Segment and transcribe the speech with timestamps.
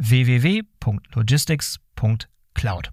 [0.00, 2.90] www.logistics.cloud.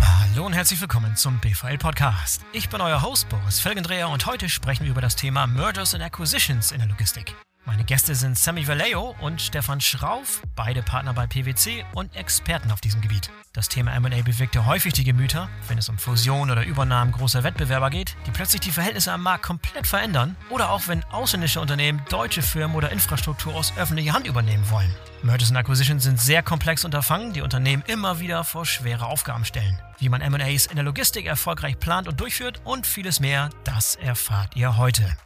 [0.00, 2.44] Hallo und herzlich willkommen zum BVL Podcast.
[2.52, 6.02] Ich bin euer Host Boris Felgendreher und heute sprechen wir über das Thema Mergers and
[6.02, 7.36] Acquisitions in der Logistik.
[7.66, 12.80] Meine Gäste sind Sammy Vallejo und Stefan Schrauf, beide Partner bei PwC und Experten auf
[12.80, 13.30] diesem Gebiet.
[13.52, 17.42] Das Thema M&A bewegt ja häufig die Gemüter, wenn es um Fusion oder Übernahmen großer
[17.42, 22.00] Wettbewerber geht, die plötzlich die Verhältnisse am Markt komplett verändern oder auch wenn ausländische Unternehmen
[22.08, 24.94] deutsche Firmen oder Infrastruktur aus öffentlicher Hand übernehmen wollen.
[25.24, 29.82] Mergers and Acquisitions sind sehr komplex Unterfangen, die Unternehmen immer wieder vor schwere Aufgaben stellen.
[29.98, 34.54] Wie man M&As in der Logistik erfolgreich plant und durchführt und vieles mehr, das erfahrt
[34.54, 35.16] ihr heute.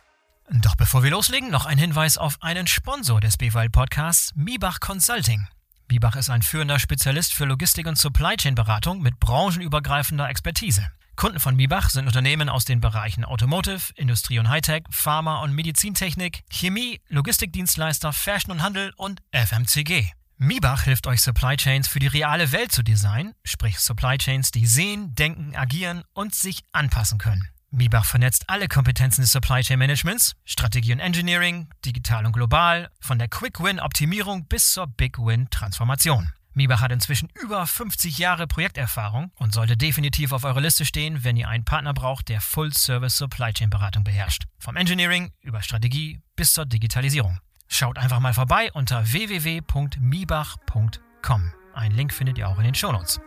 [0.49, 5.47] Doch bevor wir loslegen, noch ein Hinweis auf einen Sponsor des BWL Podcasts, Mibach Consulting.
[5.91, 10.91] Mibach ist ein führender Spezialist für Logistik und Supply Chain Beratung mit branchenübergreifender Expertise.
[11.17, 16.43] Kunden von Mibach sind Unternehmen aus den Bereichen Automotive, Industrie und Hightech, Pharma und Medizintechnik,
[16.51, 20.11] Chemie, Logistikdienstleister, Fashion und Handel und FMCG.
[20.39, 24.67] Mibach hilft euch Supply Chains für die reale Welt zu designen, sprich Supply Chains, die
[24.67, 27.49] sehen, denken, agieren und sich anpassen können.
[27.75, 33.19] Mibach vernetzt alle Kompetenzen des Supply Chain Managements, Strategie und Engineering, digital und global, von
[33.19, 36.31] der Quick Win Optimierung bis zur Big Win Transformation.
[36.53, 41.37] Mibach hat inzwischen über 50 Jahre Projekterfahrung und sollte definitiv auf eurer Liste stehen, wenn
[41.37, 44.45] ihr einen Partner braucht, der Full-Service Supply Chain Beratung beherrscht.
[44.59, 47.41] Vom Engineering über Strategie bis zur Digitalisierung.
[47.67, 51.53] Schaut einfach mal vorbei unter www.mibach.com.
[51.75, 53.19] Einen Link findet ihr auch in den Shownotes.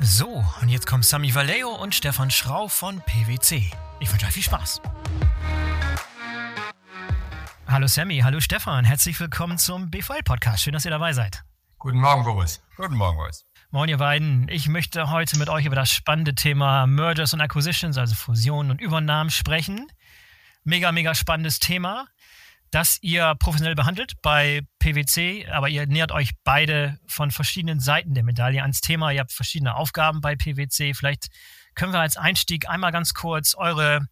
[0.00, 3.70] So, und jetzt kommen Sami Vallejo und Stefan Schrau von PwC.
[4.00, 4.80] Ich wünsche euch viel Spaß.
[7.66, 10.62] Hallo Sammy, hallo Stefan, herzlich willkommen zum BVL-Podcast.
[10.62, 11.44] Schön, dass ihr dabei seid.
[11.78, 12.62] Guten Morgen, Boris.
[12.76, 13.46] Guten Morgen, Boris.
[13.70, 14.48] Moin, ihr beiden.
[14.48, 18.80] Ich möchte heute mit euch über das spannende Thema Mergers und Acquisitions, also Fusionen und
[18.80, 19.86] Übernahmen, sprechen.
[20.64, 22.06] Mega, mega spannendes Thema,
[22.74, 28.24] das ihr professionell behandelt bei PwC, aber ihr nähert euch beide von verschiedenen Seiten der
[28.24, 29.12] Medaille ans Thema.
[29.12, 30.92] Ihr habt verschiedene Aufgaben bei PwC.
[30.92, 31.28] Vielleicht
[31.76, 34.08] können wir als Einstieg einmal ganz kurz eure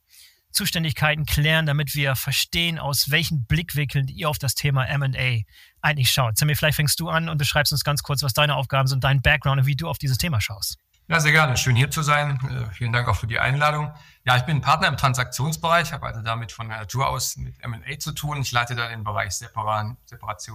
[0.52, 5.40] Zuständigkeiten klären, damit wir verstehen, aus welchen Blickwinkeln ihr auf das Thema MA
[5.80, 6.38] eigentlich schaut.
[6.38, 9.22] Sammy, vielleicht fängst du an und beschreibst uns ganz kurz, was deine Aufgaben sind, dein
[9.22, 10.78] Background und wie du auf dieses Thema schaust.
[11.12, 11.58] Ja, sehr gerne.
[11.58, 12.40] Schön hier zu sein.
[12.48, 13.92] Äh, vielen Dank auch für die Einladung.
[14.24, 17.98] Ja, ich bin Partner im Transaktionsbereich, habe also damit von der Natur aus mit M&A
[17.98, 18.40] zu tun.
[18.40, 19.98] Ich leite da den Bereich Separation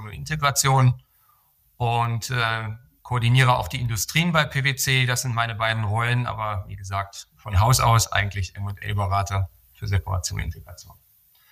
[0.03, 0.99] und Integration
[1.75, 2.69] und äh,
[3.03, 5.05] koordiniere auch die Industrien bei PwC.
[5.05, 10.39] Das sind meine beiden Rollen, aber wie gesagt, von Haus aus eigentlich M&A-Berater für Separation
[10.39, 10.95] und Integration.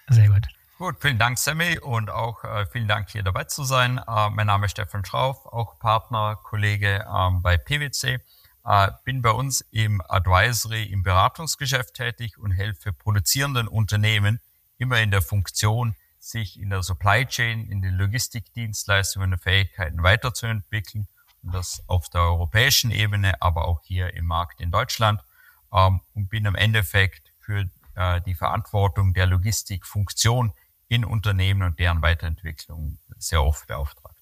[0.09, 0.47] Sehr gut.
[0.79, 3.99] Gut, vielen Dank, Sammy, und auch äh, vielen Dank, hier dabei zu sein.
[3.99, 8.19] Äh, mein Name ist Stefan Schrauf, auch Partner, Kollege ähm, bei PwC.
[8.65, 14.39] Äh, bin bei uns im Advisory, im Beratungsgeschäft tätig und helfe produzierenden Unternehmen
[14.77, 21.07] immer in der Funktion, sich in der Supply Chain, in den Logistikdienstleistungen und Fähigkeiten weiterzuentwickeln
[21.43, 25.21] und das auf der europäischen Ebene, aber auch hier im Markt in Deutschland
[25.71, 30.53] ähm, und bin im Endeffekt für äh, die Verantwortung der Logistikfunktion
[30.87, 34.17] in Unternehmen und deren Weiterentwicklung sehr oft beauftragt.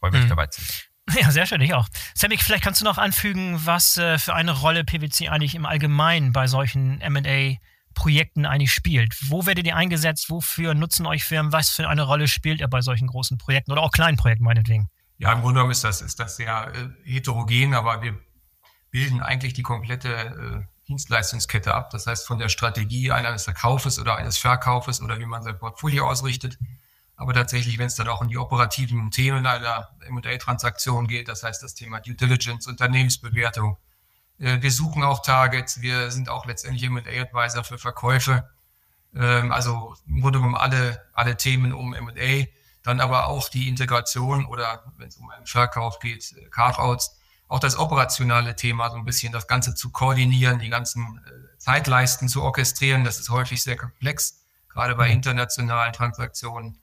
[0.00, 0.28] Freue mich mhm.
[0.30, 0.95] dabei zu sein.
[1.20, 1.88] Ja, sehr schön, ich auch.
[2.14, 6.32] Samik, vielleicht kannst du noch anfügen, was äh, für eine Rolle PwC eigentlich im Allgemeinen
[6.32, 9.16] bei solchen M&A-Projekten eigentlich spielt.
[9.30, 10.30] Wo werdet ihr eingesetzt?
[10.30, 11.52] Wofür nutzen euch Firmen?
[11.52, 14.88] Was für eine Rolle spielt ihr bei solchen großen Projekten oder auch kleinen Projekten meinetwegen?
[15.18, 18.18] Ja, im Grunde genommen ist das, ist das sehr äh, heterogen, aber wir
[18.90, 21.90] bilden eigentlich die komplette äh, Dienstleistungskette ab.
[21.90, 26.08] Das heißt, von der Strategie eines Verkaufes oder eines Verkaufes oder wie man sein Portfolio
[26.08, 26.58] ausrichtet.
[27.16, 31.62] Aber tatsächlich, wenn es dann auch in die operativen Themen einer M&A-Transaktion geht, das heißt
[31.62, 33.78] das Thema Due Diligence, Unternehmensbewertung.
[34.38, 35.80] Äh, wir suchen auch Targets.
[35.80, 38.48] Wir sind auch letztendlich M&A-Advisor für Verkäufe.
[39.14, 42.44] Ähm, also im Grunde genommen alle, alle Themen um M&A.
[42.82, 47.16] Dann aber auch die Integration oder wenn es um einen Verkauf geht, Carve-outs
[47.48, 52.28] auch das operationale Thema, so ein bisschen das Ganze zu koordinieren, die ganzen äh, Zeitleisten
[52.28, 53.04] zu orchestrieren.
[53.04, 55.14] Das ist häufig sehr komplex, gerade bei mhm.
[55.14, 56.78] internationalen Transaktionen.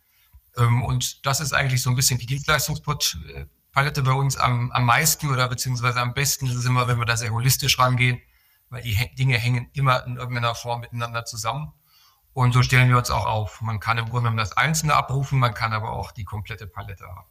[0.57, 5.29] Ähm, und das ist eigentlich so ein bisschen die Dienstleistungspalette bei uns am, am meisten
[5.29, 8.21] oder beziehungsweise am besten ist es immer, wenn wir da sehr holistisch rangehen,
[8.69, 11.73] weil die Dinge hängen immer in irgendeiner Form miteinander zusammen.
[12.33, 13.61] Und so stellen wir uns auch auf.
[13.61, 17.05] Man kann im Grunde genommen das Einzelne abrufen, man kann aber auch die komplette Palette
[17.05, 17.27] haben.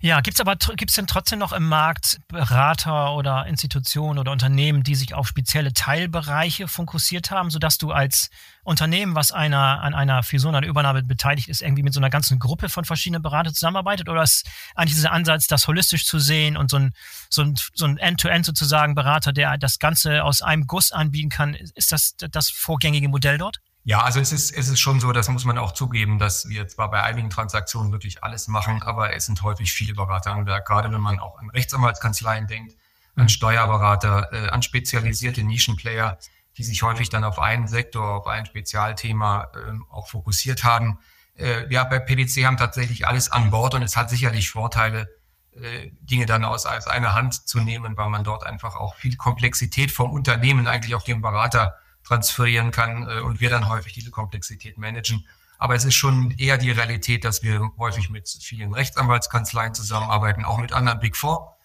[0.00, 4.82] Ja, gibt es aber gibt's denn trotzdem noch im Markt Berater oder Institutionen oder Unternehmen,
[4.82, 8.30] die sich auf spezielle Teilbereiche fokussiert haben, sodass du als
[8.64, 12.38] Unternehmen, was einer, an einer Fusion, einer Übernahme beteiligt ist, irgendwie mit so einer ganzen
[12.38, 14.08] Gruppe von verschiedenen Beratern zusammenarbeitet?
[14.08, 16.92] Oder ist eigentlich dieser Ansatz, das holistisch zu sehen und so ein,
[17.30, 21.30] so ein, so ein End-to-End -End sozusagen Berater, der das Ganze aus einem Guss anbieten
[21.30, 23.60] kann, ist das das vorgängige Modell dort?
[23.84, 26.68] Ja, also es ist, es ist schon so, das muss man auch zugeben, dass wir
[26.68, 30.66] zwar bei einigen Transaktionen wirklich alles machen, aber es sind häufig viele Berater an Werk,
[30.66, 32.76] gerade wenn man auch an Rechtsanwaltskanzleien denkt,
[33.16, 33.28] an mhm.
[33.28, 36.18] Steuerberater, äh, an spezialisierte Nischenplayer,
[36.58, 40.98] die sich häufig dann auf einen Sektor, auf ein Spezialthema äh, auch fokussiert haben.
[41.34, 45.08] Äh, ja, bei PwC haben tatsächlich alles an Bord und es hat sicherlich Vorteile,
[45.52, 49.16] äh, Dinge dann aus, aus einer Hand zu nehmen, weil man dort einfach auch viel
[49.16, 51.74] Komplexität vom Unternehmen eigentlich auf den Berater
[52.08, 55.26] transferieren kann äh, und wir dann häufig diese Komplexität managen.
[55.58, 60.58] Aber es ist schon eher die Realität, dass wir häufig mit vielen Rechtsanwaltskanzleien zusammenarbeiten, auch
[60.58, 61.56] mit anderen Big Four.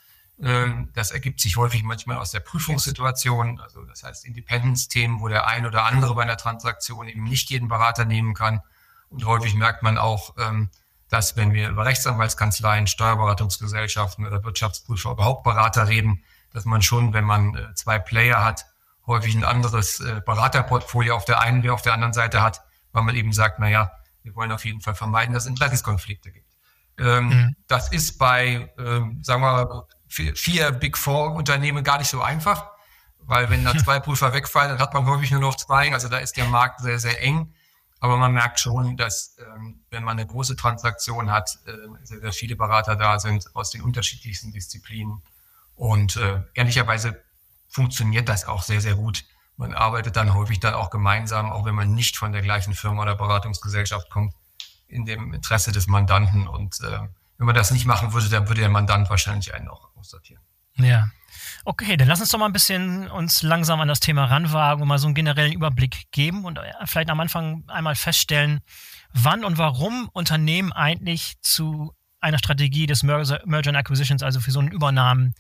[0.42, 5.48] Ähm, das ergibt sich häufig manchmal aus der Prüfungssituation, also das heißt Independence-Themen, wo der
[5.48, 8.62] ein oder andere bei einer Transaktion eben nicht jeden Berater nehmen kann.
[9.10, 10.70] Und häufig merkt man auch, ähm,
[11.10, 17.26] dass wenn wir über Rechtsanwaltskanzleien, Steuerberatungsgesellschaften oder Wirtschaftsprüfer überhaupt Berater reden, dass man schon, wenn
[17.26, 18.66] man äh, zwei Player hat,
[19.06, 22.62] häufig ein anderes äh, Beraterportfolio auf der einen wie auf der anderen Seite hat,
[22.92, 23.92] weil man eben sagt, na ja,
[24.24, 26.54] wir wollen auf jeden Fall vermeiden, dass es Interessenskonflikte gibt.
[26.98, 27.56] Ähm, mhm.
[27.68, 32.22] Das ist bei, ähm, sagen wir mal, vier, vier Big Four Unternehmen gar nicht so
[32.22, 32.68] einfach,
[33.20, 35.92] weil wenn da zwei Prüfer wegfallen, dann hat man häufig nur noch zwei.
[35.92, 37.54] Also da ist der Markt sehr, sehr eng.
[38.00, 41.72] Aber man merkt schon, dass ähm, wenn man eine große Transaktion hat, äh,
[42.04, 45.22] sehr, sehr viele Berater da sind aus den unterschiedlichsten Disziplinen.
[45.76, 47.24] Und äh, ehrlicherweise
[47.74, 49.26] funktioniert das auch sehr, sehr gut.
[49.58, 53.02] Man arbeitet dann häufig dann auch gemeinsam, auch wenn man nicht von der gleichen Firma
[53.02, 54.34] oder Beratungsgesellschaft kommt,
[54.88, 56.48] in dem Interesse des Mandanten.
[56.48, 57.00] Und äh,
[57.38, 60.42] wenn man das nicht machen würde, dann würde der Mandant wahrscheinlich einen auch aussortieren.
[60.76, 61.10] Ja.
[61.66, 64.88] Okay, dann lass uns doch mal ein bisschen uns langsam an das Thema ranwagen und
[64.88, 68.62] mal so einen generellen Überblick geben und äh, vielleicht am Anfang einmal feststellen,
[69.14, 74.52] wann und warum Unternehmen eigentlich zu einer Strategie des Merger, Merger and Acquisitions, also für
[74.52, 75.34] so einen Übernahmen,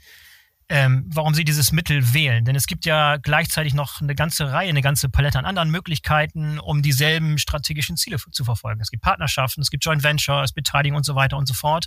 [0.70, 2.46] ähm, warum sie dieses Mittel wählen.
[2.46, 6.60] Denn es gibt ja gleichzeitig noch eine ganze Reihe, eine ganze Palette an anderen Möglichkeiten,
[6.60, 8.82] um dieselben strategischen Ziele zu verfolgen.
[8.82, 11.86] Es gibt Partnerschaften, es gibt Joint Ventures, Beteiligung und so weiter und so fort.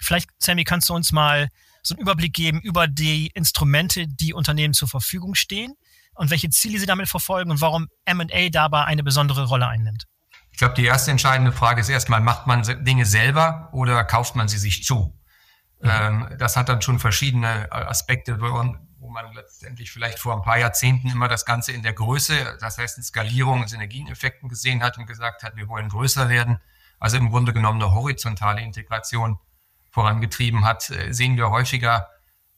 [0.00, 1.48] Vielleicht, Sammy, kannst du uns mal
[1.82, 5.74] so einen Überblick geben über die Instrumente, die Unternehmen zur Verfügung stehen
[6.14, 10.04] und welche Ziele sie damit verfolgen und warum M&A dabei eine besondere Rolle einnimmt.
[10.50, 14.48] Ich glaube, die erste entscheidende Frage ist erstmal, macht man Dinge selber oder kauft man
[14.48, 15.18] sie sich zu?
[15.84, 20.58] Ähm, das hat dann schon verschiedene äh, Aspekte, wo man letztendlich vielleicht vor ein paar
[20.58, 25.06] Jahrzehnten immer das Ganze in der Größe, das heißt in Skalierung Synergieneffekten gesehen hat und
[25.06, 26.58] gesagt hat, wir wollen größer werden.
[26.98, 29.38] Also im Grunde genommen eine horizontale Integration
[29.90, 32.08] vorangetrieben hat, äh, sehen wir häufiger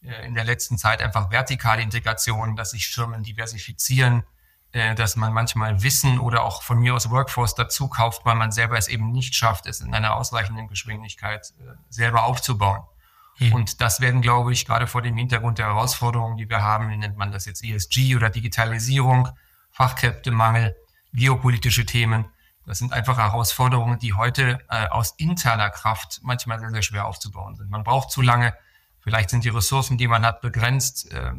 [0.02, 4.22] äh, in der letzten Zeit einfach vertikale Integration, dass sich Firmen diversifizieren,
[4.96, 8.76] dass man manchmal Wissen oder auch von mir aus Workforce dazu kauft, weil man selber
[8.76, 11.54] es eben nicht schafft, es in einer ausreichenden Geschwindigkeit
[11.88, 12.82] selber aufzubauen.
[13.36, 13.52] Hm.
[13.52, 17.16] Und das werden, glaube ich, gerade vor dem Hintergrund der Herausforderungen, die wir haben, nennt
[17.16, 19.28] man das jetzt ESG oder Digitalisierung,
[19.70, 20.74] Fachkräftemangel,
[21.12, 22.26] geopolitische Themen,
[22.66, 27.54] das sind einfach Herausforderungen, die heute äh, aus interner Kraft manchmal sehr, sehr schwer aufzubauen
[27.54, 27.70] sind.
[27.70, 28.54] Man braucht zu lange,
[28.98, 31.12] vielleicht sind die Ressourcen, die man hat, begrenzt.
[31.12, 31.32] Äh,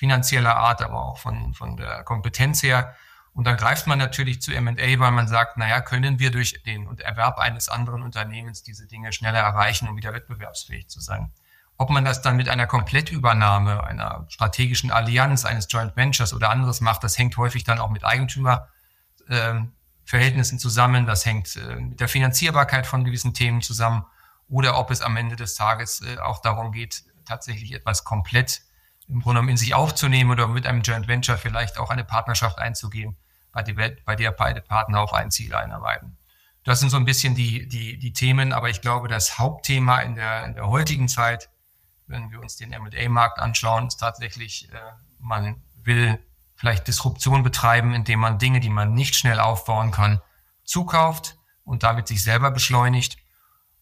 [0.00, 2.94] finanzieller Art, aber auch von, von der Kompetenz her.
[3.32, 6.98] Und dann greift man natürlich zu M&A, weil man sagt, naja, können wir durch den
[6.98, 11.32] Erwerb eines anderen Unternehmens diese Dinge schneller erreichen, um wieder wettbewerbsfähig zu sein.
[11.76, 16.82] Ob man das dann mit einer Komplettübernahme, einer strategischen Allianz, eines Joint Ventures oder anderes
[16.82, 22.08] macht, das hängt häufig dann auch mit Eigentümerverhältnissen äh, zusammen, das hängt äh, mit der
[22.08, 24.04] Finanzierbarkeit von gewissen Themen zusammen
[24.48, 28.60] oder ob es am Ende des Tages äh, auch darum geht, tatsächlich etwas komplett
[29.10, 32.58] im Grunde genommen in sich aufzunehmen oder mit einem Joint Venture vielleicht auch eine Partnerschaft
[32.58, 33.16] einzugehen,
[33.52, 36.16] bei der, bei der beide Partner auf ein Ziel einarbeiten.
[36.64, 40.14] Das sind so ein bisschen die, die, die Themen, aber ich glaube, das Hauptthema in
[40.14, 41.50] der, in der heutigen Zeit,
[42.06, 44.76] wenn wir uns den M&A-Markt anschauen, ist tatsächlich, äh,
[45.18, 46.18] man will
[46.54, 50.20] vielleicht Disruption betreiben, indem man Dinge, die man nicht schnell aufbauen kann,
[50.64, 53.16] zukauft und damit sich selber beschleunigt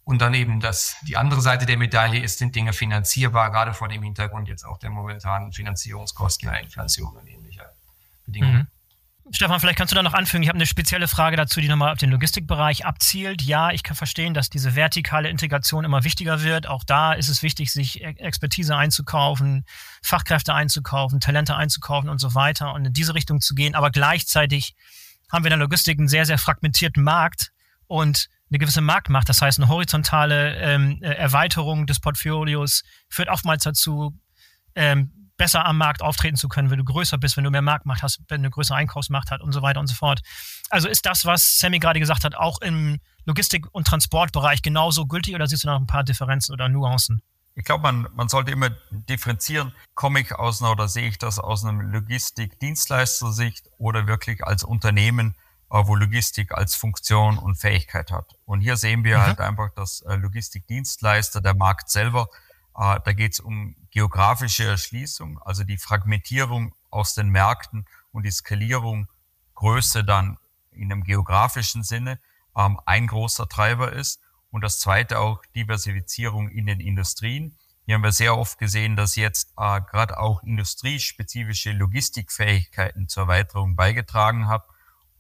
[0.08, 3.88] und dann eben das, die andere Seite der Medaille ist, sind Dinge finanzierbar, gerade vor
[3.88, 7.66] dem Hintergrund jetzt auch der momentanen Finanzierungskosten, der Inflation und ähnlicher
[8.24, 8.70] Bedingungen.
[9.26, 9.34] Mhm.
[9.34, 10.42] Stefan, vielleicht kannst du da noch anfügen.
[10.42, 13.42] Ich habe eine spezielle Frage dazu, die nochmal auf den Logistikbereich abzielt.
[13.42, 16.66] Ja, ich kann verstehen, dass diese vertikale Integration immer wichtiger wird.
[16.66, 19.66] Auch da ist es wichtig, sich Expertise einzukaufen,
[20.02, 23.74] Fachkräfte einzukaufen, Talente einzukaufen und so weiter und in diese Richtung zu gehen.
[23.74, 24.74] Aber gleichzeitig
[25.30, 27.50] haben wir in der Logistik einen sehr, sehr fragmentierten Markt
[27.86, 33.64] und eine gewisse Marktmacht, das heißt eine horizontale ähm, äh, Erweiterung des Portfolios führt oftmals
[33.64, 34.18] dazu,
[34.74, 38.02] ähm, besser am Markt auftreten zu können, wenn du größer bist, wenn du mehr Marktmacht
[38.02, 40.20] hast, wenn du eine größere Einkaufsmacht hast und so weiter und so fort.
[40.68, 45.34] Also ist das, was Sammy gerade gesagt hat, auch im Logistik- und Transportbereich genauso gültig
[45.34, 47.22] oder siehst du noch ein paar Differenzen oder Nuancen?
[47.54, 51.38] Ich glaube, man, man sollte immer differenzieren, komme ich aus einer oder sehe ich das
[51.38, 55.34] aus einer Logistik-Dienstleister-Sicht oder wirklich als Unternehmen
[55.70, 58.34] wo Logistik als Funktion und Fähigkeit hat.
[58.44, 59.22] Und hier sehen wir mhm.
[59.22, 62.28] halt einfach, dass äh, Logistikdienstleister, der Markt selber,
[62.74, 68.30] äh, da geht es um geografische Erschließung, also die Fragmentierung aus den Märkten und die
[68.30, 69.08] Skalierung,
[69.54, 70.38] Größe dann
[70.70, 72.20] in einem geografischen Sinne
[72.56, 74.20] ähm, ein großer Treiber ist.
[74.50, 77.58] Und das zweite auch Diversifizierung in den Industrien.
[77.84, 83.76] Hier haben wir sehr oft gesehen, dass jetzt äh, gerade auch industriespezifische Logistikfähigkeiten zur Erweiterung
[83.76, 84.64] beigetragen hat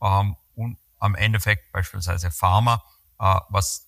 [0.02, 2.82] ähm, und am Endeffekt beispielsweise Pharma,
[3.20, 3.86] äh, was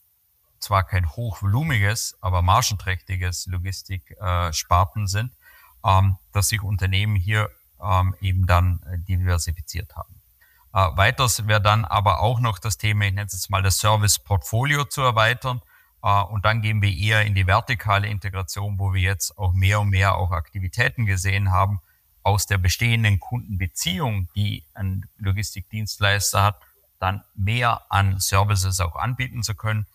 [0.61, 5.33] zwar kein hochvolumiges, aber margenträchtiges Logistiksparten äh, sind,
[5.85, 7.51] ähm, dass sich Unternehmen hier
[7.83, 10.21] ähm, eben dann äh, diversifiziert haben.
[10.73, 13.79] Äh, weiters wäre dann aber auch noch das Thema, ich nenne es jetzt mal das
[13.79, 15.63] Service-Portfolio zu erweitern.
[16.03, 19.81] Äh, und dann gehen wir eher in die vertikale Integration, wo wir jetzt auch mehr
[19.81, 21.81] und mehr auch Aktivitäten gesehen haben,
[22.23, 26.61] aus der bestehenden Kundenbeziehung, die ein Logistikdienstleister hat,
[26.99, 29.87] dann mehr an Services auch anbieten zu können,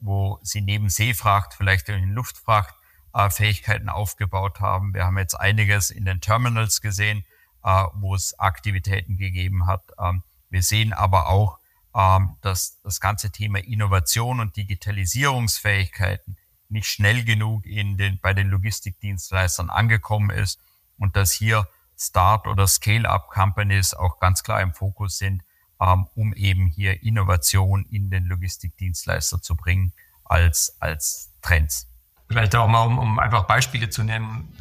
[0.00, 2.74] wo sie neben Seefracht vielleicht in Luftfracht
[3.14, 4.92] äh, Fähigkeiten aufgebaut haben.
[4.94, 7.24] Wir haben jetzt einiges in den Terminals gesehen,
[7.64, 9.82] äh, wo es Aktivitäten gegeben hat.
[9.98, 11.58] Ähm, wir sehen aber auch,
[11.94, 16.36] ähm, dass das ganze Thema Innovation und Digitalisierungsfähigkeiten
[16.68, 20.60] nicht schnell genug in den, bei den Logistikdienstleistern angekommen ist
[20.98, 21.66] und dass hier
[21.98, 25.42] Start- oder Scale-up-Companies auch ganz klar im Fokus sind,
[25.80, 29.92] ähm, um eben hier Innovation in den Logistikdienstleister zu bringen
[30.24, 31.88] als, als Trends.
[32.28, 34.54] Vielleicht auch mal, um, um einfach Beispiele zu nennen.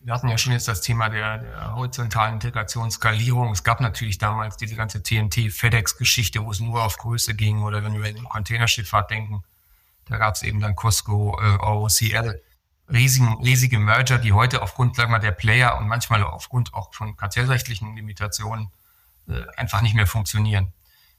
[0.00, 3.52] Wir hatten ja schon jetzt das Thema der, der horizontalen Integration, Skalierung.
[3.52, 7.62] Es gab natürlich damals diese ganze TNT-FedEx-Geschichte, wo es nur auf Größe ging.
[7.62, 9.44] Oder wenn wir in Containerschifffahrt denken,
[10.06, 12.42] da gab es eben dann Costco, äh, OCL
[12.92, 17.16] riesigen, riesige Merger, die heute aufgrund sagen wir, der Player und manchmal aufgrund auch von
[17.16, 18.70] kartellrechtlichen Limitationen
[19.28, 20.72] äh, einfach nicht mehr funktionieren.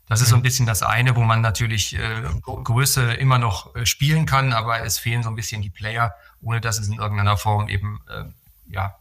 [0.07, 0.43] Das ist so ein mhm.
[0.43, 4.99] bisschen das eine, wo man natürlich äh, Größe immer noch äh, spielen kann, aber es
[4.99, 8.25] fehlen so ein bisschen die Player, ohne dass es in irgendeiner Form eben äh,
[8.67, 8.95] ja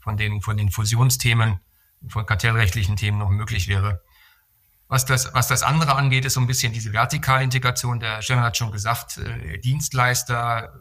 [0.00, 1.60] von den von den Fusionsthemen,
[2.08, 4.02] von kartellrechtlichen Themen noch möglich wäre.
[4.88, 8.00] Was das, was das andere angeht, ist so ein bisschen diese vertikale Integration.
[8.00, 10.72] Der Stefan hat schon gesagt, äh, Dienstleister,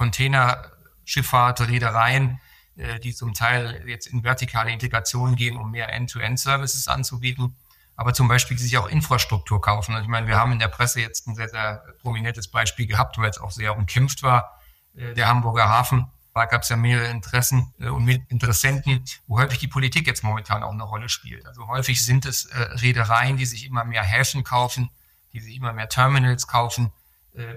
[0.00, 2.40] Containerschifffahrt, Reedereien,
[2.76, 7.54] äh, die zum Teil jetzt in vertikale Integration gehen, um mehr End-to-End-Services anzubieten,
[7.96, 9.94] aber zum Beispiel die sich auch Infrastruktur kaufen.
[9.94, 13.18] Und ich meine, wir haben in der Presse jetzt ein sehr, sehr prominentes Beispiel gehabt,
[13.18, 14.58] wo jetzt auch sehr umkämpft war,
[14.94, 16.06] äh, der Hamburger Hafen.
[16.32, 20.62] Da gab es ja mehrere Interessen äh, und Interessenten, wo häufig die Politik jetzt momentan
[20.62, 21.44] auch eine Rolle spielt.
[21.46, 24.88] Also häufig sind es Reedereien, die sich immer mehr Häfen kaufen,
[25.34, 26.90] die sich immer mehr Terminals kaufen,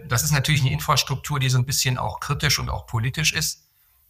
[0.07, 3.63] das ist natürlich eine Infrastruktur, die so ein bisschen auch kritisch und auch politisch ist.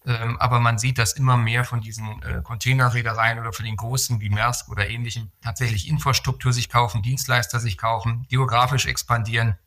[0.05, 4.19] Ähm, aber man sieht, dass immer mehr von diesen äh, Containerreedereien oder von den großen
[4.19, 9.57] wie Maersk oder ähnlichen tatsächlich Infrastruktur sich kaufen, Dienstleister sich kaufen, geografisch expandieren,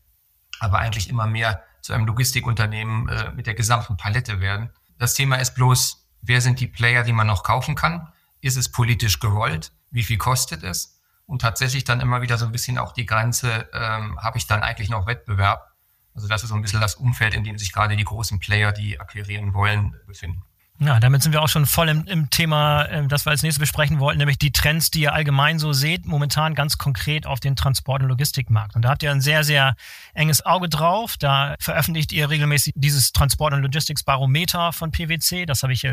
[0.61, 4.71] aber eigentlich immer mehr zu einem Logistikunternehmen äh, mit der gesamten Palette werden.
[4.99, 8.13] Das Thema ist bloß, wer sind die Player, die man noch kaufen kann?
[8.43, 9.73] Ist es politisch gerollt?
[9.91, 11.01] Wie viel kostet es?
[11.25, 14.63] Und tatsächlich dann immer wieder so ein bisschen auch die Grenze, ähm, habe ich dann
[14.63, 15.73] eigentlich noch Wettbewerb?
[16.17, 18.73] Also das ist so ein bisschen das Umfeld, in dem sich gerade die großen Player,
[18.73, 20.43] die akquirieren wollen, befinden.
[20.79, 23.61] Ja, damit sind wir auch schon voll im, im Thema, äh, das wir als nächstes
[23.61, 27.57] besprechen wollten, nämlich die Trends, die ihr allgemein so seht, momentan ganz konkret auf den
[27.57, 28.77] Transport- und Logistikmarkt.
[28.77, 29.75] Und da habt ihr ein sehr, sehr
[30.13, 31.17] enges Auge drauf.
[31.19, 35.47] Da veröffentlicht ihr regelmäßig dieses Transport- und Logistics-Barometer von PwC.
[35.47, 35.89] Das habe ich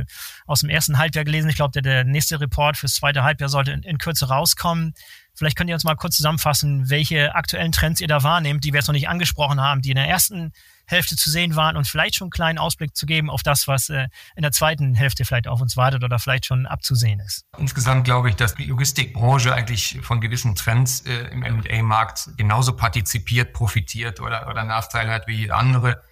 [0.48, 1.50] aus dem ersten Halbjahr gelesen.
[1.50, 4.94] Ich glaube, der, der nächste Report fürs zweite Halbjahr sollte in, in Kürze rauskommen.
[5.36, 8.80] Vielleicht könnt ihr uns mal kurz zusammenfassen, welche aktuellen Trends ihr da wahrnehmt, die wir
[8.80, 10.52] jetzt noch nicht angesprochen haben, die in der ersten
[10.86, 13.90] Hälfte zu sehen waren und vielleicht schon einen kleinen Ausblick zu geben auf das, was
[13.90, 17.46] äh, in der zweiten Hälfte vielleicht auf uns wartet oder vielleicht schon abzusehen ist.
[17.58, 23.54] Insgesamt glaube ich, dass die Logistikbranche eigentlich von gewissen Trends äh, im M&A-Markt genauso partizipiert,
[23.54, 26.04] profitiert oder, oder Nachteile hat wie jede andere.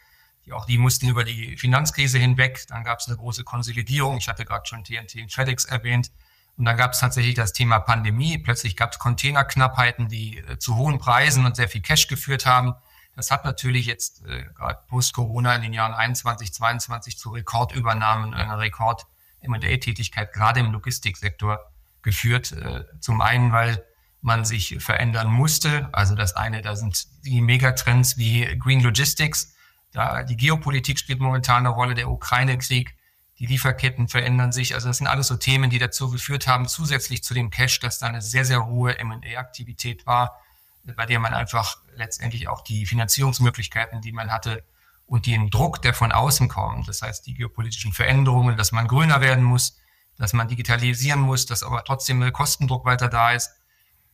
[0.52, 2.66] Auch die mussten über die Finanzkrise hinweg.
[2.68, 4.18] Dann gab es eine große Konsolidierung.
[4.18, 6.12] Ich hatte gerade schon TNT und FedEx erwähnt.
[6.58, 8.38] Und dann gab es tatsächlich das Thema Pandemie.
[8.38, 12.76] Plötzlich gab es Containerknappheiten, die äh, zu hohen Preisen und sehr viel Cash geführt haben.
[13.16, 18.60] Das hat natürlich jetzt äh, gerade post-Corona in den Jahren 21, 22 zu Rekordübernahmen, einer
[18.60, 19.06] Rekord
[19.42, 21.60] M&A-Tätigkeit gerade im Logistiksektor
[22.02, 22.52] geführt.
[22.52, 23.84] Äh, zum einen, weil
[24.22, 25.90] man sich verändern musste.
[25.92, 29.56] Also das eine, da sind die Megatrends wie Green Logistics.
[29.92, 32.96] Da die Geopolitik spielt momentan eine Rolle, der Ukraine-Krieg,
[33.42, 34.76] die Lieferketten verändern sich.
[34.76, 37.98] Also das sind alles so Themen, die dazu geführt haben, zusätzlich zu dem Cash, dass
[37.98, 40.40] da eine sehr, sehr hohe M&A-Aktivität war,
[40.84, 44.64] bei der man einfach letztendlich auch die Finanzierungsmöglichkeiten, die man hatte
[45.08, 49.22] und den Druck, der von außen kommt, das heißt die geopolitischen Veränderungen, dass man grüner
[49.22, 49.76] werden muss,
[50.20, 53.50] dass man digitalisieren muss, dass aber trotzdem ein Kostendruck weiter da ist,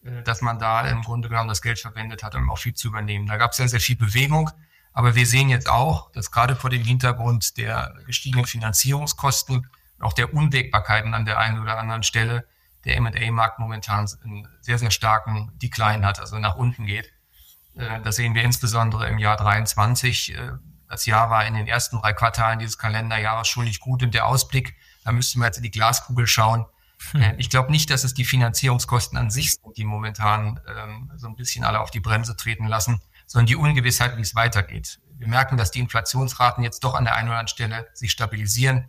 [0.06, 2.88] äh, dass man da im Grunde genommen das Geld verwendet hat, um auch viel zu
[2.88, 3.28] übernehmen.
[3.28, 4.50] Da gab es sehr, sehr viel Bewegung.
[4.94, 9.68] Aber wir sehen jetzt auch, dass gerade vor dem Hintergrund der gestiegenen Finanzierungskosten,
[10.00, 12.48] auch der Unwägbarkeiten an der einen oder anderen Stelle,
[12.86, 17.12] der M&A-Markt momentan einen sehr, sehr starken Decline hat, also nach unten geht.
[17.76, 20.36] Äh, das sehen wir insbesondere im Jahr 23.
[20.36, 20.52] Äh,
[20.90, 24.26] das Jahr war in den ersten drei Quartalen dieses Kalenderjahres schon nicht gut und der
[24.26, 26.66] Ausblick, da müssten wir jetzt in die Glaskugel schauen.
[27.12, 27.22] Hm.
[27.22, 31.28] Äh, ich glaube nicht, dass es die Finanzierungskosten an sich sind, die momentan ähm, so
[31.28, 35.00] ein bisschen alle auf die Bremse treten lassen, sondern die Ungewissheit, wie es weitergeht.
[35.18, 38.88] Wir merken, dass die Inflationsraten jetzt doch an der einen oder anderen Stelle sich stabilisieren,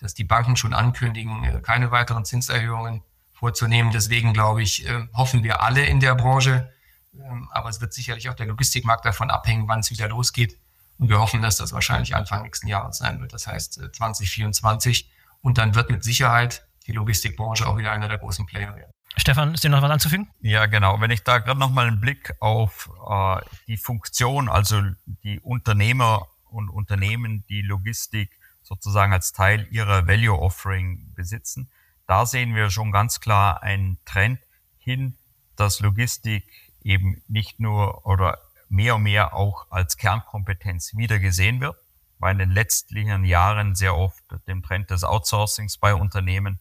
[0.00, 3.92] dass die Banken schon ankündigen, keine weiteren Zinserhöhungen vorzunehmen.
[3.92, 6.72] Deswegen glaube ich, äh, hoffen wir alle in der Branche.
[7.14, 10.58] Ähm, aber es wird sicherlich auch der Logistikmarkt davon abhängen, wann es wieder losgeht.
[10.98, 13.32] Und wir hoffen, dass das wahrscheinlich Anfang nächsten Jahres sein wird.
[13.32, 15.04] Das heißt 2024.
[15.04, 15.08] Äh,
[15.42, 18.92] Und dann wird mit Sicherheit die Logistikbranche auch wieder einer der großen Player werden.
[19.16, 20.28] Stefan, ist dir noch was anzufügen?
[20.40, 21.00] Ja, genau.
[21.00, 24.82] Wenn ich da gerade noch mal einen Blick auf äh, die Funktion, also
[25.22, 28.30] die Unternehmer und Unternehmen, die Logistik
[28.62, 31.70] sozusagen als Teil ihrer Value Offering besitzen,
[32.06, 34.40] da sehen wir schon ganz klar einen Trend
[34.78, 35.16] hin,
[35.56, 36.44] dass Logistik
[36.82, 41.76] eben nicht nur oder mehr und mehr auch als Kernkompetenz wieder gesehen wird,
[42.18, 46.60] weil in den letzten Jahren sehr oft dem Trend des Outsourcings bei Unternehmen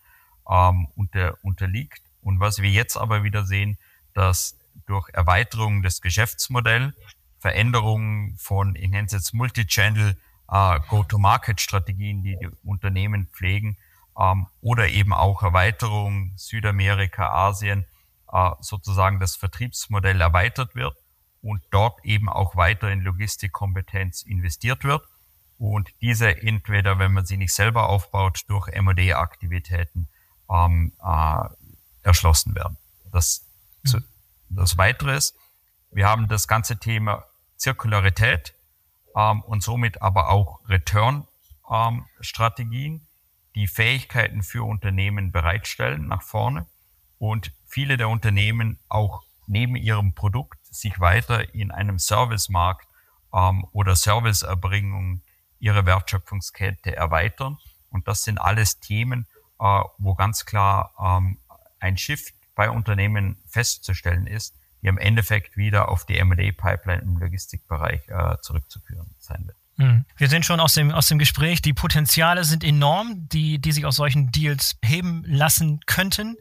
[0.50, 2.03] ähm, unter, unterliegt.
[2.24, 3.78] Und was wir jetzt aber wieder sehen,
[4.14, 6.94] dass durch Erweiterung des Geschäftsmodells,
[7.40, 10.18] Veränderungen von, ich nenne es jetzt Multichannel,
[10.50, 13.78] äh, Go-to-Market-Strategien, die die Unternehmen pflegen,
[14.18, 17.86] ähm, oder eben auch Erweiterung Südamerika, Asien,
[18.32, 20.96] äh, sozusagen das Vertriebsmodell erweitert wird
[21.42, 25.04] und dort eben auch weiter in Logistikkompetenz investiert wird.
[25.58, 30.08] Und diese entweder, wenn man sie nicht selber aufbaut, durch M&A-Aktivitäten
[30.50, 31.46] ähm, äh,
[32.04, 32.78] erschlossen werden.
[33.12, 33.46] Das,
[33.84, 34.04] mhm.
[34.50, 35.36] das Weitere ist,
[35.92, 37.24] wir haben das ganze Thema
[37.58, 38.54] Zirkularität
[39.16, 43.02] ähm, und somit aber auch Return-Strategien, ähm,
[43.56, 46.66] die Fähigkeiten für Unternehmen bereitstellen nach vorne
[47.20, 52.88] und viele der Unternehmen auch neben ihrem Produkt sich weiter in einem Servicemarkt
[53.34, 55.22] ähm, oder Serviceerbringung
[55.60, 57.58] ihre Wertschöpfungskette erweitern.
[57.90, 59.28] Und das sind alles Themen,
[59.60, 61.38] äh, wo ganz klar ähm,
[61.84, 68.08] ein Shift bei Unternehmen festzustellen ist, die im Endeffekt wieder auf die M&A-Pipeline im Logistikbereich
[68.08, 69.58] äh, zurückzuführen sein wird.
[69.78, 70.06] Hm.
[70.18, 73.86] Wir sehen schon aus dem, aus dem Gespräch, die Potenziale sind enorm, die, die sich
[73.86, 76.36] aus solchen Deals heben lassen könnten.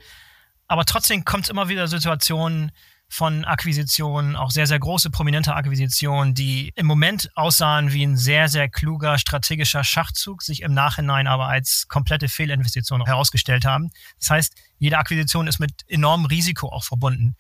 [0.68, 2.72] Aber trotzdem kommt es immer wieder Situationen
[3.12, 8.48] von Akquisitionen, auch sehr, sehr große, prominente Akquisitionen, die im Moment aussahen wie ein sehr,
[8.48, 13.90] sehr kluger strategischer Schachzug, sich im Nachhinein aber als komplette Fehlinvestition herausgestellt haben.
[14.18, 17.36] Das heißt, jede Akquisition ist mit enormem Risiko auch verbunden.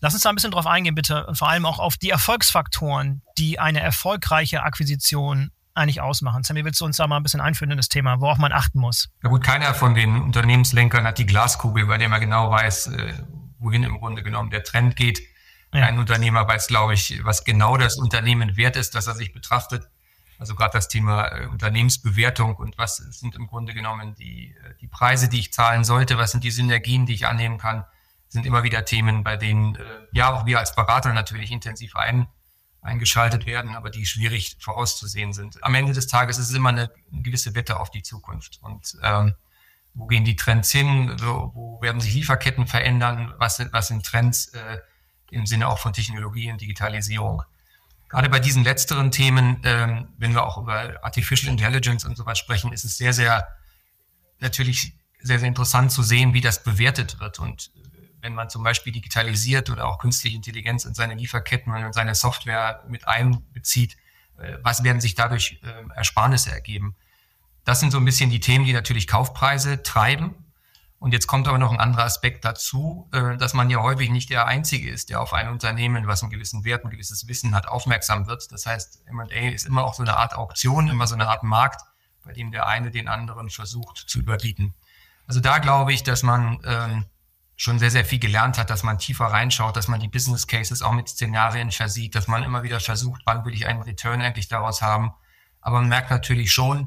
[0.00, 1.26] Lass uns da ein bisschen drauf eingehen, bitte.
[1.26, 6.44] Und vor allem auch auf die Erfolgsfaktoren, die eine erfolgreiche Akquisition eigentlich ausmachen?
[6.44, 8.78] Sammy, willst du uns da mal ein bisschen einführen in das Thema, worauf man achten
[8.78, 9.08] muss?
[9.24, 13.14] Ja gut, keiner von den Unternehmenslenkern hat die Glaskugel, bei der man genau weiß, äh,
[13.58, 15.20] wohin im Grunde genommen der Trend geht.
[15.72, 15.86] Ja.
[15.86, 19.88] Ein Unternehmer weiß, glaube ich, was genau das Unternehmen wert ist, dass er sich betrachtet.
[20.38, 24.88] Also gerade das Thema äh, Unternehmensbewertung und was sind im Grunde genommen die, äh, die
[24.88, 27.84] Preise, die ich zahlen sollte, was sind die Synergien, die ich annehmen kann,
[28.28, 32.26] sind immer wieder Themen, bei denen äh, ja auch wir als Berater natürlich intensiv ein,
[32.82, 35.62] eingeschaltet werden, aber die schwierig vorauszusehen sind.
[35.64, 38.58] Am Ende des Tages ist es immer eine, eine gewisse Wette auf die Zukunft.
[38.62, 39.34] Und ähm,
[39.96, 41.16] wo gehen die Trends hin?
[41.20, 43.34] Wo, wo werden sich Lieferketten verändern?
[43.38, 44.78] Was sind, was sind Trends äh,
[45.30, 47.42] im Sinne auch von Technologie und Digitalisierung?
[48.08, 52.72] Gerade bei diesen letzteren Themen, ähm, wenn wir auch über Artificial Intelligence und sowas sprechen,
[52.72, 53.48] ist es sehr, sehr
[54.38, 57.38] natürlich sehr, sehr interessant zu sehen, wie das bewertet wird.
[57.38, 57.72] Und
[58.20, 62.84] wenn man zum Beispiel digitalisiert oder auch künstliche Intelligenz in seine Lieferketten und seine Software
[62.86, 63.96] mit einbezieht,
[64.38, 66.96] äh, was werden sich dadurch äh, Ersparnisse ergeben?
[67.66, 70.36] Das sind so ein bisschen die Themen, die natürlich Kaufpreise treiben.
[71.00, 74.30] Und jetzt kommt aber noch ein anderer Aspekt dazu, äh, dass man ja häufig nicht
[74.30, 77.66] der Einzige ist, der auf ein Unternehmen, was einen gewissen Wert, ein gewisses Wissen hat,
[77.66, 78.50] aufmerksam wird.
[78.52, 81.82] Das heißt, M&A ist immer auch so eine Art Auktion, immer so eine Art Markt,
[82.24, 84.72] bei dem der eine den anderen versucht zu überbieten.
[85.26, 87.04] Also da glaube ich, dass man ähm,
[87.56, 90.82] schon sehr, sehr viel gelernt hat, dass man tiefer reinschaut, dass man die Business Cases
[90.82, 94.46] auch mit Szenarien versieht, dass man immer wieder versucht, wann will ich einen Return endlich
[94.46, 95.12] daraus haben.
[95.60, 96.86] Aber man merkt natürlich schon,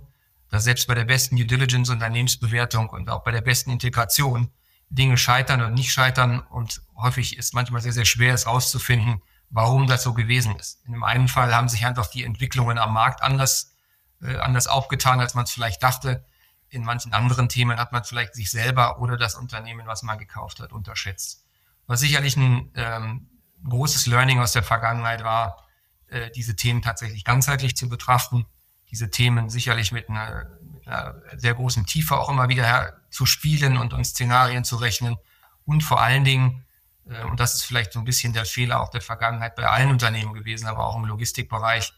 [0.50, 4.52] dass selbst bei der besten Due Diligence, Unternehmensbewertung und auch bei der besten Integration
[4.90, 9.86] Dinge scheitern und nicht scheitern und häufig ist manchmal sehr, sehr schwer, es rauszufinden, warum
[9.86, 10.84] das so gewesen ist.
[10.86, 13.76] In dem einen Fall haben sich einfach die Entwicklungen am Markt anders,
[14.22, 16.26] äh, anders aufgetan, als man es vielleicht dachte.
[16.70, 20.60] In manchen anderen Themen hat man vielleicht sich selber oder das Unternehmen, was man gekauft
[20.60, 21.46] hat, unterschätzt.
[21.86, 23.30] Was sicherlich ein ähm,
[23.68, 25.68] großes Learning aus der Vergangenheit war,
[26.08, 28.46] äh, diese Themen tatsächlich ganzheitlich zu betrachten
[28.91, 33.78] diese Themen sicherlich mit einer, mit einer sehr großen Tiefe auch immer wieder zu spielen
[33.78, 35.17] und, und Szenarien zu rechnen.
[35.65, 36.65] Und vor allen Dingen,
[37.08, 39.89] äh, und das ist vielleicht so ein bisschen der Fehler auch der Vergangenheit bei allen
[39.89, 41.93] Unternehmen gewesen, aber auch im Logistikbereich,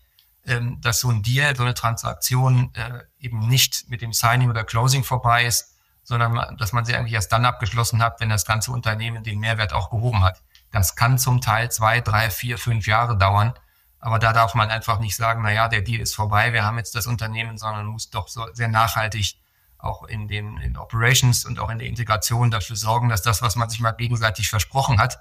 [0.46, 4.64] ähm, dass so ein Deal, so eine Transaktion äh, eben nicht mit dem Signing oder
[4.64, 8.72] Closing vorbei ist, sondern dass man sie eigentlich erst dann abgeschlossen hat, wenn das ganze
[8.72, 10.42] Unternehmen den Mehrwert auch gehoben hat.
[10.72, 13.54] Das kann zum Teil zwei, drei, vier, fünf Jahre dauern.
[14.02, 16.78] Aber da darf man einfach nicht sagen, na ja, der Deal ist vorbei, wir haben
[16.78, 19.38] jetzt das Unternehmen, sondern muss doch so sehr nachhaltig
[19.78, 23.56] auch in den in Operations und auch in der Integration dafür sorgen, dass das, was
[23.56, 25.20] man sich mal gegenseitig versprochen hat,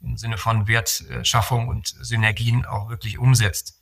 [0.00, 3.80] im Sinne von Wertschaffung und Synergien auch wirklich umsetzt.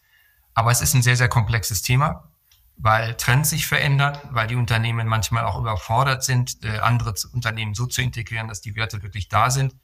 [0.55, 2.31] Aber es ist ein sehr, sehr komplexes Thema,
[2.77, 7.87] weil Trends sich verändern, weil die Unternehmen manchmal auch überfordert sind, äh, andere Unternehmen so
[7.87, 9.75] zu integrieren, dass die Werte wirklich da sind.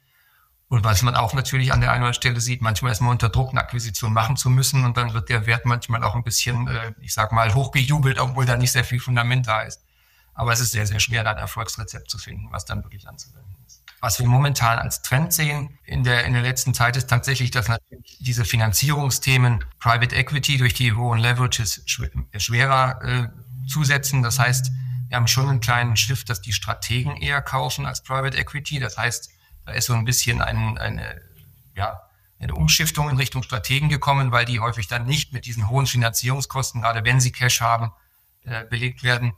[0.71, 3.09] Und was man auch natürlich an der einen oder anderen Stelle sieht, manchmal ist man
[3.09, 6.23] unter Druck, eine Akquisition machen zu müssen und dann wird der Wert manchmal auch ein
[6.23, 9.83] bisschen, äh, ich sag mal, hochgejubelt, obwohl da nicht sehr viel Fundament da ist.
[10.33, 13.53] Aber es ist sehr, sehr schwer, da ein Erfolgsrezept zu finden, was dann wirklich anzuwenden
[13.67, 13.83] ist.
[13.99, 17.67] Was wir momentan als Trend sehen in der, in der letzten Zeit ist tatsächlich, dass
[17.67, 23.27] natürlich diese Finanzierungsthemen Private Equity durch die hohen Leverages schwerer äh,
[23.67, 24.23] zusetzen.
[24.23, 24.71] Das heißt,
[25.09, 28.79] wir haben schon einen kleinen Shift, dass die Strategen eher kaufen als Private Equity.
[28.79, 29.31] Das heißt,
[29.65, 31.21] da ist so ein bisschen ein, eine,
[31.75, 32.01] ja,
[32.39, 36.81] eine Umschiftung in Richtung Strategen gekommen, weil die häufig dann nicht mit diesen hohen Finanzierungskosten,
[36.81, 37.91] gerade wenn sie Cash haben,
[38.43, 39.33] äh, belegt werden.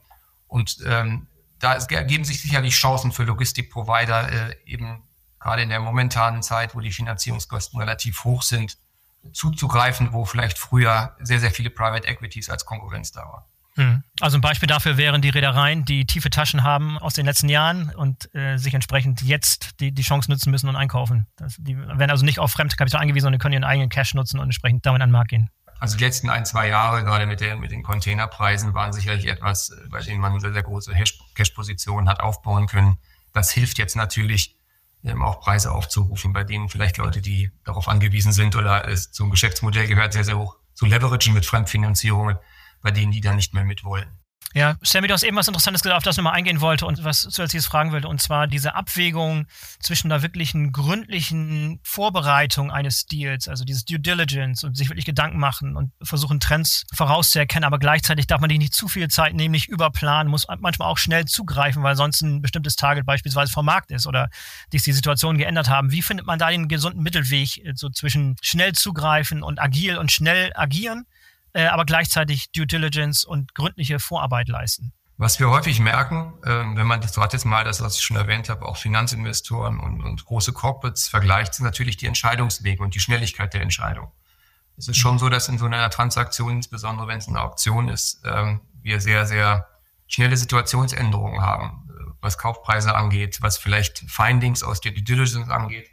[0.48, 1.28] Und ähm,
[1.60, 5.04] da ergeben sich sicherlich Chancen für Logistikprovider, äh, eben
[5.40, 8.78] gerade in der momentanen Zeit, wo die Finanzierungskosten relativ hoch sind,
[9.34, 13.44] zuzugreifen, wo vielleicht früher sehr, sehr viele Private Equities als Konkurrenz da waren.
[13.76, 14.04] Hm.
[14.20, 17.90] Also ein Beispiel dafür wären die Reedereien, die tiefe Taschen haben aus den letzten Jahren
[17.96, 21.28] und äh, sich entsprechend jetzt die, die Chance nutzen müssen und einkaufen.
[21.38, 24.46] Das, die werden also nicht auf Fremdkapital angewiesen, sondern können ihren eigenen Cash nutzen und
[24.46, 25.50] entsprechend damit an den Markt gehen.
[25.80, 29.70] Also die letzten ein, zwei Jahre, gerade mit, der, mit den Containerpreisen, waren sicherlich etwas,
[29.70, 30.94] äh, bei denen man sehr, sehr große
[31.34, 33.00] Cash-Positionen hat aufbauen können.
[33.34, 34.56] Das hilft jetzt natürlich,
[35.04, 39.32] ähm, auch Preise aufzurufen, bei denen vielleicht Leute, die darauf angewiesen sind oder es zum
[39.32, 42.38] Geschäftsmodell gehört, sehr, sehr hoch zu leveragen mit Fremdfinanzierungen
[42.84, 44.20] bei denen die dann nicht mehr mitwollen.
[44.56, 47.04] Ja, Sammy, du hast eben was Interessantes gesagt, auf das ich nochmal eingehen wollte und
[47.04, 49.48] was zusätzliches fragen wollte, und zwar diese Abwägung
[49.80, 55.40] zwischen einer wirklichen gründlichen Vorbereitung eines Deals, also dieses Due Diligence und sich wirklich Gedanken
[55.40, 59.54] machen und versuchen, Trends vorauszuerkennen, aber gleichzeitig darf man die nicht zu viel Zeit nehmen,
[59.54, 63.90] nicht überplanen, muss manchmal auch schnell zugreifen, weil sonst ein bestimmtes Target beispielsweise vom Markt
[63.90, 64.30] ist oder
[64.72, 65.92] sich die Situation geändert haben.
[65.92, 70.12] Wie findet man da den gesunden Mittelweg äh, so zwischen schnell zugreifen und agil und
[70.12, 71.08] schnell agieren?
[71.54, 74.94] Äh, aber gleichzeitig Due Diligence und gründliche Vorarbeit leisten.
[75.18, 78.50] Was wir häufig merken, äh, wenn man das jetzt mal das, was ich schon erwähnt
[78.50, 83.54] habe, auch Finanzinvestoren und, und große Corporates vergleicht, sind natürlich die Entscheidungswege und die Schnelligkeit
[83.54, 84.12] der Entscheidung.
[84.76, 88.24] es ist schon so, dass in so einer Transaktion, insbesondere wenn es eine Auktion ist,
[88.26, 89.68] ähm, wir sehr, sehr
[90.08, 95.90] schnelle Situationsänderungen haben, äh, was Kaufpreise angeht, was vielleicht Findings aus der Due Diligence angeht.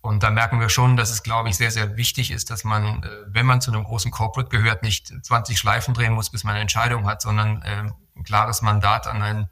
[0.00, 3.02] Und da merken wir schon, dass es, glaube ich, sehr, sehr wichtig ist, dass man,
[3.02, 6.52] äh, wenn man zu einem großen Corporate gehört, nicht 20 Schleifen drehen muss, bis man
[6.52, 9.48] eine Entscheidung hat, sondern äh, ein klares Mandat an ein,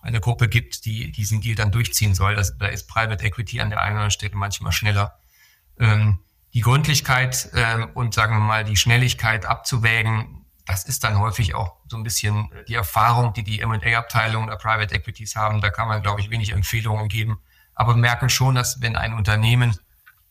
[0.00, 2.34] eine Gruppe gibt, die diesen Deal dann durchziehen soll.
[2.34, 5.18] Das, da ist Private Equity an der einen oder anderen Stelle manchmal schneller.
[5.78, 6.18] Ähm,
[6.54, 11.76] die Gründlichkeit äh, und sagen wir mal die Schnelligkeit abzuwägen, das ist dann häufig auch
[11.88, 15.60] so ein bisschen die Erfahrung, die die M&A-Abteilung der Private Equities haben.
[15.60, 17.40] Da kann man, glaube ich, wenig Empfehlungen geben.
[17.82, 19.76] Aber merken schon, dass wenn ein Unternehmen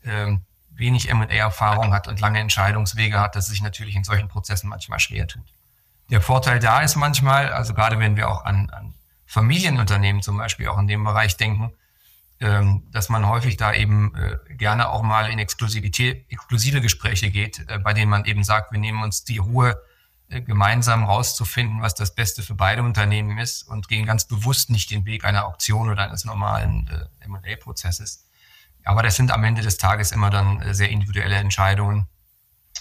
[0.04, 0.38] äh,
[0.70, 5.00] wenig M&A-Erfahrung hat und lange Entscheidungswege hat, dass es sich natürlich in solchen Prozessen manchmal
[5.00, 5.44] schwer tut.
[6.10, 8.94] Der Vorteil da ist manchmal, also gerade wenn wir auch an, an
[9.26, 11.74] Familienunternehmen zum Beispiel auch in dem Bereich denken,
[12.40, 17.68] ähm, dass man häufig da eben äh, gerne auch mal in Exklusivität, exklusive Gespräche geht,
[17.68, 19.76] äh, bei denen man eben sagt, wir nehmen uns die Ruhe,
[20.40, 25.06] gemeinsam rauszufinden, was das Beste für beide Unternehmen ist und gehen ganz bewusst nicht den
[25.06, 28.26] Weg einer Auktion oder eines normalen äh, M&A-Prozesses.
[28.86, 32.08] Aber das sind am Ende des Tages immer dann äh, sehr individuelle Entscheidungen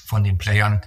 [0.06, 0.80] von den Playern.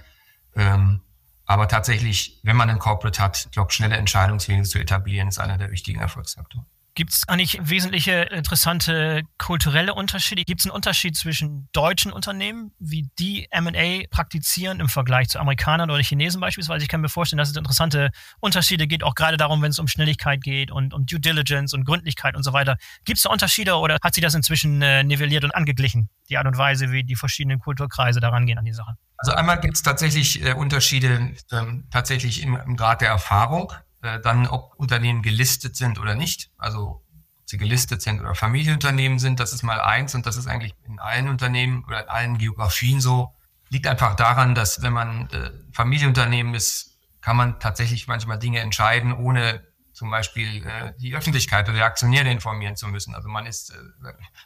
[0.56, 1.02] Ähm,
[1.44, 5.70] aber tatsächlich, wenn man einen Corporate hat, glaube, schnelle Entscheidungswege zu etablieren, ist einer der
[5.70, 6.66] wichtigen Erfolgsfaktoren.
[6.96, 10.44] Gibt es eigentlich wesentliche interessante kulturelle Unterschiede?
[10.44, 15.90] Gibt es einen Unterschied zwischen deutschen Unternehmen, wie die M&A praktizieren im Vergleich zu Amerikanern
[15.90, 16.84] oder Chinesen beispielsweise?
[16.84, 19.88] Ich kann mir vorstellen, dass es interessante Unterschiede gibt, auch gerade darum, wenn es um
[19.88, 22.76] Schnelligkeit geht und um Due Diligence und Gründlichkeit und so weiter.
[23.04, 26.46] Gibt es da Unterschiede oder hat sich das inzwischen äh, nivelliert und angeglichen, die Art
[26.46, 28.94] und Weise, wie die verschiedenen Kulturkreise daran gehen an die Sache?
[29.16, 33.72] Also einmal gibt es tatsächlich äh, Unterschiede ähm, tatsächlich im, im Grad der Erfahrung.
[34.04, 36.50] Äh, dann ob Unternehmen gelistet sind oder nicht.
[36.58, 37.04] Also ob
[37.46, 40.98] sie gelistet sind oder Familienunternehmen sind, das ist mal eins und das ist eigentlich in
[40.98, 43.34] allen Unternehmen oder in allen Geografien so.
[43.70, 49.14] Liegt einfach daran, dass wenn man äh, Familienunternehmen ist, kann man tatsächlich manchmal Dinge entscheiden,
[49.14, 53.14] ohne zum Beispiel äh, die Öffentlichkeit oder die Aktionäre informieren zu müssen.
[53.14, 53.76] Also man ist äh,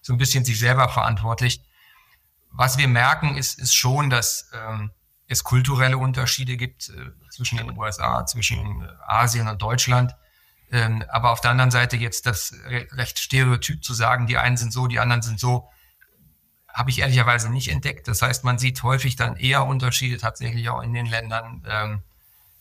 [0.03, 1.65] so ein bisschen sich selber verantwortlich.
[2.53, 4.93] Was wir merken, ist, ist schon, dass ähm,
[5.29, 10.17] es kulturelle Unterschiede gibt äh, zwischen den USA, zwischen äh, Asien und Deutschland.
[10.71, 14.73] Ähm, aber auf der anderen Seite jetzt das recht stereotyp zu sagen, die einen sind
[14.73, 15.69] so, die anderen sind so,
[16.69, 18.09] habe ich ehrlicherweise nicht entdeckt.
[18.09, 21.63] Das heißt, man sieht häufig dann eher Unterschiede tatsächlich auch in den Ländern.
[21.69, 22.03] Ähm,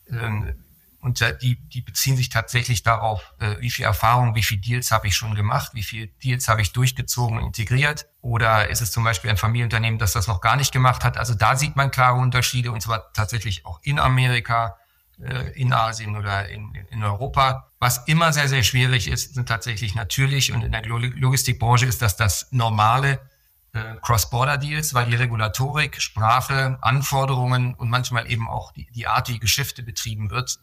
[0.10, 0.63] ähm,
[1.08, 5.08] und die, die beziehen sich tatsächlich darauf, äh, wie viel Erfahrung, wie viel Deals habe
[5.08, 8.08] ich schon gemacht, wie viel Deals habe ich durchgezogen und integriert.
[8.20, 11.17] Oder ist es zum Beispiel ein Familienunternehmen, das das noch gar nicht gemacht hat?
[11.17, 14.76] Also da sieht man klare Unterschiede und zwar tatsächlich auch in Amerika,
[15.22, 17.72] äh, in Asien oder in, in Europa.
[17.80, 22.17] Was immer sehr, sehr schwierig ist, sind tatsächlich natürlich und in der Logistikbranche ist das
[22.17, 23.22] das normale
[23.72, 29.39] äh, Cross-Border-Deals, weil die Regulatorik, Sprache, Anforderungen und manchmal eben auch die, die Art, wie
[29.39, 30.60] Geschäfte betrieben wird,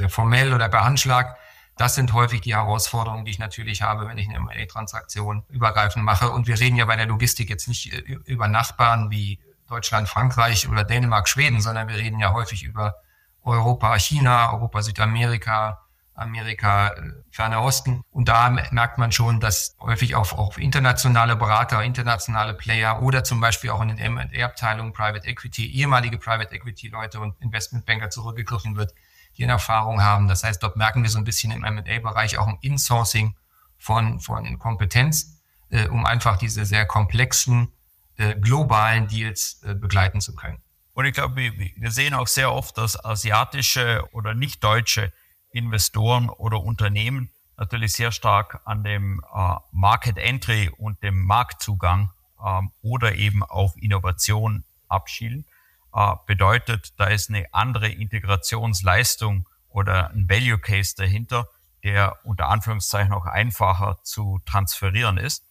[0.00, 1.36] sehr formell oder per Handschlag.
[1.76, 6.30] Das sind häufig die Herausforderungen, die ich natürlich habe, wenn ich eine M&A-Transaktion übergreifend mache.
[6.30, 10.68] Und wir reden ja bei der Logistik jetzt nicht äh, über Nachbarn wie Deutschland, Frankreich
[10.68, 12.96] oder Dänemark, Schweden, sondern wir reden ja häufig über
[13.44, 18.02] Europa, China, Europa, Südamerika, Amerika, äh, Ferner Osten.
[18.10, 23.40] Und da merkt man schon, dass häufig auf, auf internationale Berater, internationale Player oder zum
[23.40, 28.92] Beispiel auch in den M&A-Abteilungen Private Equity, ehemalige Private Equity-Leute und Investmentbanker zurückgegriffen wird,
[29.40, 30.28] die eine Erfahrung haben.
[30.28, 33.34] Das heißt, dort merken wir so ein bisschen im M&A-Bereich auch ein Insourcing
[33.78, 37.72] von, von Kompetenz, äh, um einfach diese sehr komplexen
[38.18, 40.62] äh, globalen Deals äh, begleiten zu können.
[40.92, 45.10] Und ich glaube, wir sehen auch sehr oft, dass asiatische oder nicht deutsche
[45.52, 52.10] Investoren oder Unternehmen natürlich sehr stark an dem äh, Market Entry und dem Marktzugang
[52.44, 55.46] ähm, oder eben auf Innovation abschielen.
[55.94, 61.46] Äh, bedeutet, da ist eine andere Integrationsleistung oder ein Value Case dahinter,
[61.82, 65.44] der unter Anführungszeichen auch einfacher zu transferieren ist.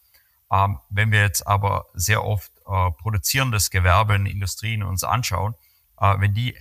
[0.52, 5.54] Ähm, wenn wir jetzt aber sehr oft äh, produzierendes Gewerbe in Industrien uns anschauen,
[6.00, 6.56] äh, wenn die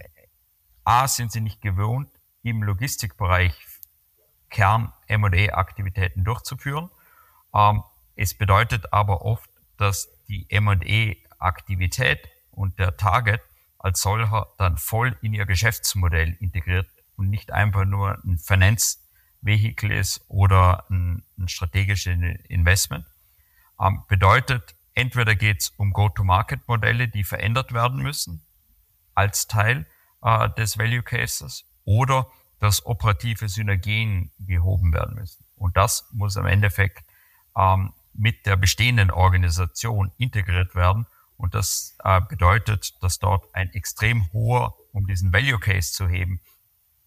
[0.83, 2.09] A sind sie nicht gewohnt,
[2.43, 3.53] im Logistikbereich
[4.49, 6.89] Kern M&A-Aktivitäten durchzuführen.
[7.53, 7.83] Ähm,
[8.15, 13.41] es bedeutet aber oft, dass die M&A-Aktivität und der Target
[13.79, 20.23] als solcher dann voll in ihr Geschäftsmodell integriert und nicht einfach nur ein Finanzvehikel ist
[20.27, 22.17] oder ein, ein strategisches
[22.49, 23.05] Investment.
[23.79, 28.45] Ähm, bedeutet, entweder geht es um Go-to-Market-Modelle, die verändert werden müssen
[29.15, 29.85] als Teil
[30.21, 35.45] äh, des Value Cases oder dass operative Synergien gehoben werden müssen.
[35.55, 37.03] Und das muss am Endeffekt
[37.57, 41.07] ähm, mit der bestehenden Organisation integriert werden
[41.39, 46.41] Und das äh, bedeutet, dass dort ein extrem hoher, um diesen Value Case zu heben,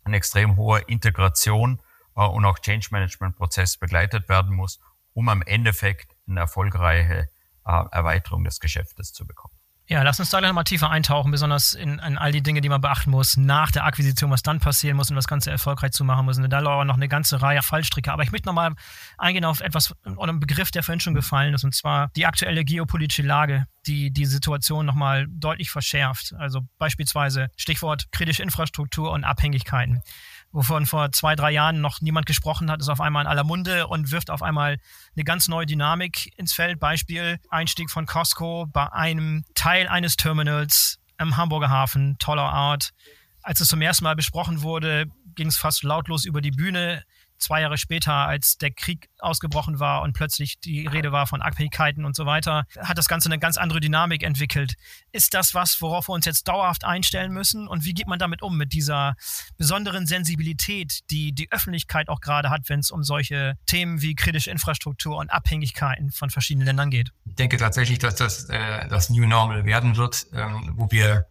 [0.05, 1.81] ein extrem hoher Integration
[2.16, 4.81] äh, und auch Change Management Prozess begleitet werden muss,
[5.12, 7.29] um am Endeffekt eine erfolgreiche
[7.66, 9.55] äh, Erweiterung des Geschäftes zu bekommen.
[9.88, 12.68] Ja, lass uns da gleich mal tiefer eintauchen, besonders in, in, all die Dinge, die
[12.68, 16.05] man beachten muss nach der Akquisition, was dann passieren muss, um das Ganze erfolgreich zu
[16.05, 16.38] machen muss.
[16.38, 18.12] Und da lauern noch eine ganze Reihe Fallstricke.
[18.12, 18.73] Aber ich möchte nochmal
[19.18, 22.64] eingehen auf etwas oder einen Begriff, der vorhin schon gefallen ist, und zwar die aktuelle
[22.64, 26.33] geopolitische Lage, die die Situation nochmal deutlich verschärft.
[26.38, 30.01] Also beispielsweise Stichwort kritische Infrastruktur und Abhängigkeiten
[30.52, 33.86] wovon vor zwei, drei Jahren noch niemand gesprochen hat, ist auf einmal in aller Munde
[33.86, 34.78] und wirft auf einmal
[35.16, 36.78] eine ganz neue Dynamik ins Feld.
[36.78, 42.90] Beispiel Einstieg von Costco bei einem Teil eines Terminals im Hamburger Hafen, toller Art.
[43.42, 47.02] Als es zum ersten Mal besprochen wurde, ging es fast lautlos über die Bühne
[47.42, 52.05] zwei Jahre später, als der Krieg ausgebrochen war und plötzlich die Rede war von Abhängigkeiten
[52.05, 54.74] und so weiter, hat das Ganze eine ganz andere Dynamik entwickelt.
[55.12, 57.68] Ist das was, worauf wir uns jetzt dauerhaft einstellen müssen?
[57.68, 59.14] Und wie geht man damit um, mit dieser
[59.59, 64.50] besonderen Sensibilität, die die Öffentlichkeit auch gerade hat, wenn es um solche Themen wie kritische
[64.50, 67.11] Infrastruktur und Abhängigkeiten von verschiedenen Ländern geht?
[67.24, 71.26] Ich denke tatsächlich, dass das äh, das New Normal werden wird, ähm, wo wir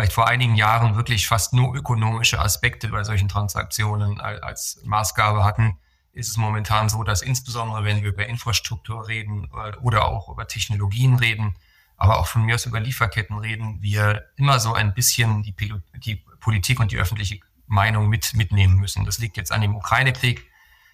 [0.00, 5.76] vielleicht vor einigen Jahren wirklich fast nur ökonomische Aspekte bei solchen Transaktionen als Maßgabe hatten,
[6.12, 9.50] ist es momentan so, dass insbesondere wenn wir über Infrastruktur reden
[9.82, 11.54] oder auch über Technologien reden,
[11.98, 15.54] aber auch von mir aus über Lieferketten reden, wir immer so ein bisschen die,
[15.96, 19.04] die Politik und die öffentliche Meinung mit, mitnehmen müssen.
[19.04, 20.48] Das liegt jetzt an dem Ukraine-Krieg,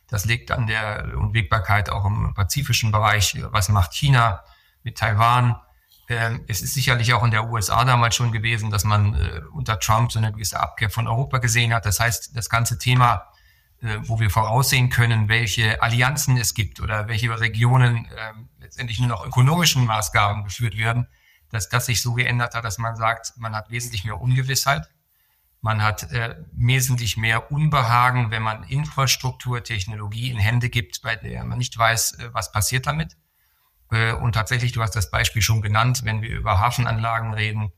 [0.08, 3.36] das liegt an der Unwägbarkeit auch im pazifischen Bereich.
[3.52, 4.42] Was macht China
[4.82, 5.60] mit Taiwan?
[6.08, 9.80] Ähm, es ist sicherlich auch in der USA damals schon gewesen, dass man äh, unter
[9.80, 11.84] Trump so eine gewisse Abkehr von Europa gesehen hat.
[11.84, 13.26] Das heißt, das ganze Thema,
[13.82, 19.08] äh, wo wir voraussehen können, welche Allianzen es gibt oder welche Regionen äh, letztendlich nur
[19.08, 21.08] noch ökonomischen Maßgaben geführt werden,
[21.50, 24.88] dass das sich so geändert hat, dass man sagt, man hat wesentlich mehr Ungewissheit.
[25.60, 31.42] Man hat äh, wesentlich mehr Unbehagen, wenn man Infrastruktur, Technologie in Hände gibt, bei der
[31.42, 33.16] man nicht weiß, was passiert damit.
[33.90, 37.72] Äh, und tatsächlich, du hast das Beispiel schon genannt, wenn wir über Hafenanlagen reden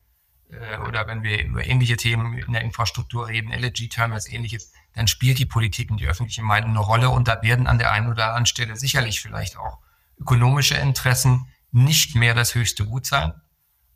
[0.51, 5.39] äh, oder wenn wir über ähnliche Themen in der Infrastruktur reden, LNG-Terminals, ähnliches, dann spielt
[5.39, 8.29] die Politik und die öffentliche Meinung eine Rolle und da werden an der einen oder
[8.29, 9.79] anderen Stelle sicherlich vielleicht auch
[10.19, 13.35] ökonomische Interessen nicht mehr das höchste Gut sein,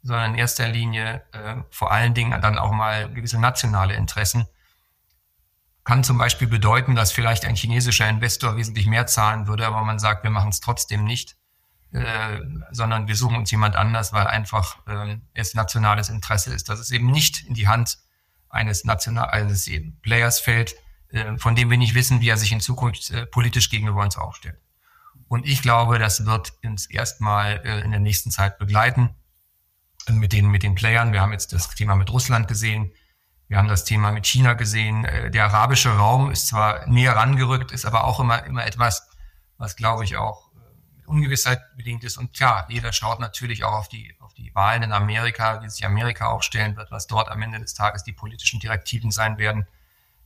[0.02, 4.46] sondern in erster Linie äh, vor allen Dingen dann auch mal gewisse nationale Interessen.
[5.84, 9.98] Kann zum Beispiel bedeuten, dass vielleicht ein chinesischer Investor wesentlich mehr zahlen würde, aber man
[9.98, 11.36] sagt, wir machen es trotzdem nicht
[11.92, 16.80] äh, sondern wir suchen uns jemand anders, weil einfach äh, es nationales Interesse ist, dass
[16.80, 17.98] es eben nicht in die Hand
[18.48, 19.70] eines national eines
[20.02, 20.74] Players fällt,
[21.08, 24.16] äh, von dem wir nicht wissen, wie er sich in Zukunft äh, politisch gegenüber uns
[24.16, 24.58] aufstellt.
[25.28, 29.10] Und ich glaube, das wird uns erstmal äh, in der nächsten Zeit begleiten
[30.08, 31.12] mit den mit den Playern.
[31.12, 32.92] Wir haben jetzt das Thema mit Russland gesehen.
[33.48, 35.04] Wir haben das Thema mit China gesehen.
[35.04, 39.08] Äh, der arabische Raum ist zwar näher rangerückt, ist aber auch immer, immer etwas,
[39.58, 40.51] was, glaube ich, auch
[41.06, 42.16] Ungewissheit bedingt ist.
[42.16, 45.84] Und klar, jeder schaut natürlich auch auf die, auf die Wahlen in Amerika, wie sich
[45.84, 49.66] Amerika aufstellen wird, was dort am Ende des Tages die politischen Direktiven sein werden.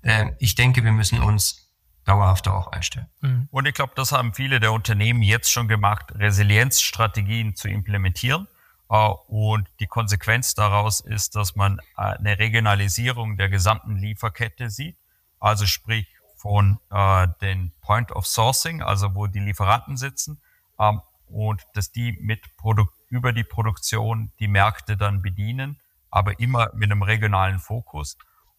[0.03, 1.67] Äh, ich denke, wir müssen uns
[2.05, 3.09] dauerhaft darauf einstellen.
[3.21, 3.49] Mhm.
[3.51, 8.49] Und ich glaube, das haben viele der Unternehmen jetzt schon gemacht, Resilienzstrategien zu implementieren.
[8.89, 14.97] Uh, und die Konsequenz daraus ist, dass man uh, eine Regionalisierung der gesamten Lieferkette sieht.
[15.41, 20.41] Also sprich von uh, den Point of Sourcing, also wo die Lieferanten sitzen,
[20.79, 26.71] ähm, und dass die mit Produk über die Produktion die Märkte dann bedienen, aber immer
[26.75, 28.17] mit einem regionalen Fokus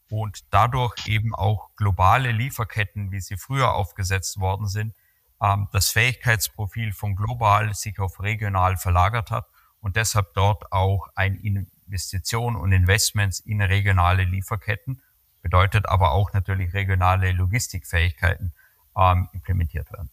[0.10, 4.94] und dadurch eben auch globale Lieferketten, wie sie früher aufgesetzt worden sind,
[5.42, 9.46] ähm, das Fähigkeitsprofil von global sich auf regional verlagert hat
[9.82, 15.02] und deshalb dort auch ein Investition und Investments in regionale Lieferketten
[15.42, 18.54] bedeutet aber auch natürlich regionale Logistikfähigkeiten
[18.98, 20.10] ähm, implementiert werden.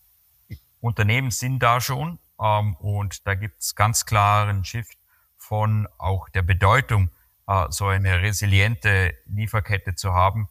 [0.84, 4.98] Unternehmen sind da schon ähm, und da gibt es ganz klaren Shift
[5.38, 7.10] von auch der Bedeutung,
[7.46, 10.48] äh, so eine resiliente Lieferkette zu haben,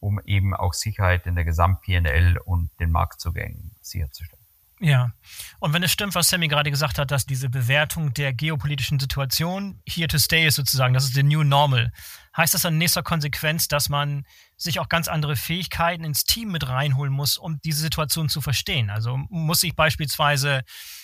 [0.00, 4.44] um eben auch Sicherheit in der Gesamt-PNL und den Marktzugängen sicherzustellen.
[4.80, 5.12] Ja,
[5.60, 9.80] und wenn es stimmt, was Sammy gerade gesagt hat, dass diese Bewertung der geopolitischen Situation
[9.88, 11.92] here to stay ist sozusagen, das ist the new normal,
[12.36, 14.24] heißt das in nächster Konsequenz, dass man
[14.56, 18.90] sich auch ganz andere Fähigkeiten ins Team mit reinholen muss, um diese Situation zu verstehen.
[18.90, 20.62] Also muss ich beispielsweise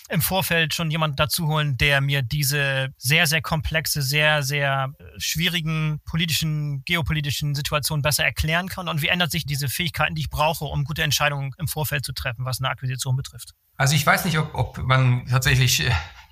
[0.09, 6.01] im Vorfeld schon jemand dazu holen, der mir diese sehr, sehr komplexe, sehr, sehr schwierigen
[6.05, 8.87] politischen, geopolitischen Situationen besser erklären kann?
[8.87, 12.13] Und wie ändert sich diese Fähigkeiten, die ich brauche, um gute Entscheidungen im Vorfeld zu
[12.13, 13.51] treffen, was eine Akquisition betrifft?
[13.77, 15.83] Also ich weiß nicht, ob, ob man tatsächlich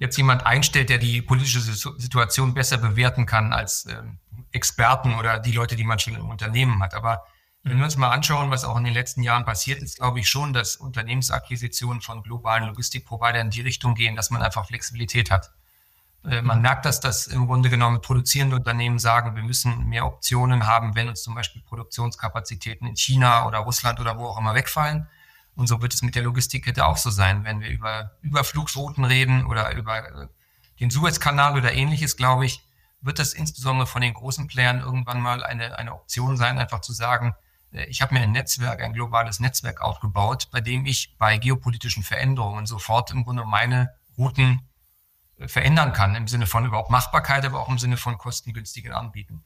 [0.01, 4.17] jetzt jemand einstellt, der die politische Situation besser bewerten kann als ähm,
[4.51, 6.95] Experten oder die Leute, die man schon im Unternehmen hat.
[6.95, 7.23] Aber
[7.61, 10.27] wenn wir uns mal anschauen, was auch in den letzten Jahren passiert ist, glaube ich
[10.27, 15.51] schon, dass Unternehmensakquisitionen von globalen Logistikprovidern in die Richtung gehen, dass man einfach Flexibilität hat.
[16.25, 20.65] Äh, man merkt, dass das im Grunde genommen produzierende Unternehmen sagen, wir müssen mehr Optionen
[20.65, 25.07] haben, wenn uns zum Beispiel Produktionskapazitäten in China oder Russland oder wo auch immer wegfallen.
[25.61, 27.43] Und so wird es mit der Logistikkette auch so sein.
[27.43, 30.27] Wenn wir über Überflugsrouten reden oder über äh,
[30.79, 32.63] den Suezkanal oder ähnliches, glaube ich,
[32.99, 36.93] wird das insbesondere von den großen Playern irgendwann mal eine, eine Option sein, einfach zu
[36.93, 37.35] sagen,
[37.73, 42.01] äh, ich habe mir ein Netzwerk, ein globales Netzwerk aufgebaut, bei dem ich bei geopolitischen
[42.01, 44.67] Veränderungen sofort im Grunde meine Routen
[45.37, 49.43] äh, verändern kann, im Sinne von überhaupt Machbarkeit, aber auch im Sinne von kostengünstigen Anbieten.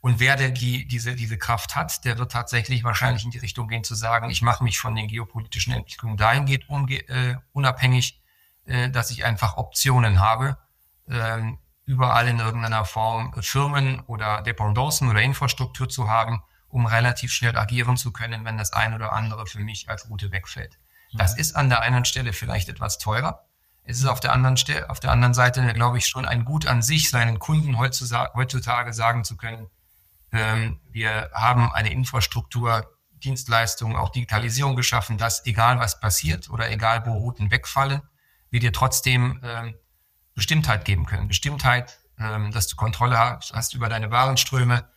[0.00, 3.68] Und wer der die, diese, diese Kraft hat, der wird tatsächlich wahrscheinlich in die Richtung
[3.68, 6.64] gehen zu sagen, ich mache mich von den geopolitischen Entwicklungen dahingehend
[7.08, 8.22] äh, unabhängig,
[8.64, 10.56] äh, dass ich einfach Optionen habe,
[11.06, 11.42] äh,
[11.84, 17.96] überall in irgendeiner Form Firmen oder Dependancen oder Infrastruktur zu haben, um relativ schnell agieren
[17.96, 20.78] zu können, wenn das ein oder andere für mich als Route wegfällt.
[21.12, 21.40] Das mhm.
[21.40, 23.44] ist an der einen Stelle vielleicht etwas teurer.
[23.82, 26.66] Es ist auf der anderen Stelle, auf der anderen Seite, glaube ich, schon ein Gut
[26.66, 29.70] an sich, seinen Kunden heutzutage sagen zu können, ähm,
[30.32, 32.88] wir haben eine Infrastruktur,
[33.20, 38.02] Dienstleistungen, auch Digitalisierung geschaffen, dass egal was passiert oder egal wo Routen wegfallen,
[38.50, 39.74] wir dir trotzdem ähm,
[40.34, 41.28] Bestimmtheit geben können.
[41.28, 44.88] Bestimmtheit, ähm, dass du Kontrolle hast, hast über deine Warenströme,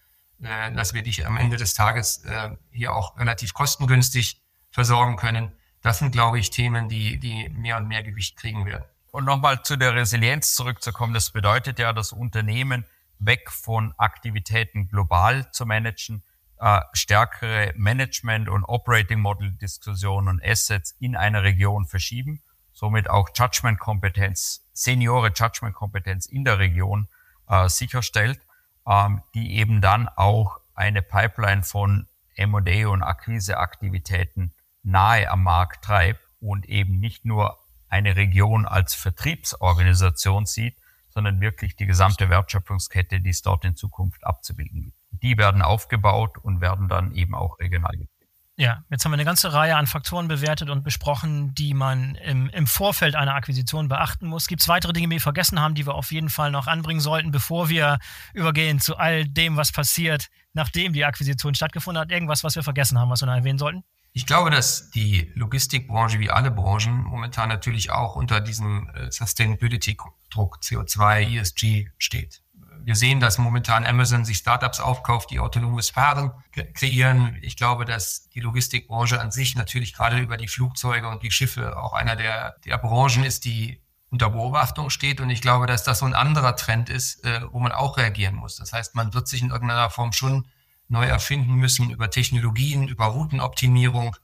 [0.42, 5.52] äh, dass wir dich am Ende des Tages äh, hier auch relativ kostengünstig versorgen können.
[5.82, 8.86] Das sind, glaube ich, Themen, die, die mehr und mehr Gewicht kriegen werden.
[9.12, 11.14] Und nochmal zu der Resilienz zurückzukommen.
[11.14, 12.86] Das bedeutet ja, dass Unternehmen
[13.20, 16.24] weg von Aktivitäten global zu managen,
[16.60, 22.42] äh, stärkere Management- und Operating-Model-Diskussionen und Assets in einer Region verschieben,
[22.72, 27.08] somit auch Judgment-Kompetenz, Seniore Judgment-Kompetenz in der Region
[27.48, 28.40] äh, sicherstellt
[28.88, 34.54] ähm, die eben dann auch eine Pipeline von M&A und Akquiseaktivitäten
[34.84, 37.60] nahe am Markt treibt und eben nicht nur
[37.90, 40.76] eine Region als Vertriebsorganisation sieht,
[41.14, 44.98] sondern wirklich die gesamte Wertschöpfungskette, die es dort in Zukunft abzubilden gibt.
[45.12, 48.14] Die werden aufgebaut und werden dann eben auch regional gebildet.
[48.56, 52.50] Ja, jetzt haben wir eine ganze Reihe an Faktoren bewertet und besprochen, die man im,
[52.50, 54.46] im Vorfeld einer Akquisition beachten muss.
[54.46, 57.00] Gibt es weitere Dinge, die wir vergessen haben, die wir auf jeden Fall noch anbringen
[57.00, 57.98] sollten, bevor wir
[58.34, 62.12] übergehen zu all dem, was passiert, nachdem die Akquisition stattgefunden hat?
[62.12, 63.84] Irgendwas, was wir vergessen haben, was wir noch erwähnen sollten?
[64.14, 70.60] Ich glaube, dass die Logistikbranche wie alle Branchen momentan natürlich auch unter diesem äh, Sustainability-Druck
[70.62, 72.44] CO2, ESG steht
[72.86, 76.32] wir sehen, dass momentan Amazon sich Startups aufkauft, die autonomes Fahren
[76.74, 77.38] kreieren.
[77.42, 81.78] Ich glaube, dass die Logistikbranche an sich natürlich gerade über die Flugzeuge und die Schiffe
[81.78, 85.22] auch einer der, der Branchen ist, die unter Beobachtung steht.
[85.22, 88.36] Und ich glaube, dass das so ein anderer Trend ist, äh, wo man auch reagieren
[88.36, 88.58] muss.
[88.58, 90.46] Das heißt, man wird sich in irgendeiner Form schon
[90.88, 94.16] neu erfinden müssen über Technologien, über Routenoptimierung,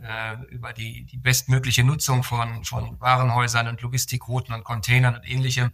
[0.00, 5.72] äh, über die, die bestmögliche Nutzung von, von Warenhäusern und Logistikrouten und Containern und ähnlichem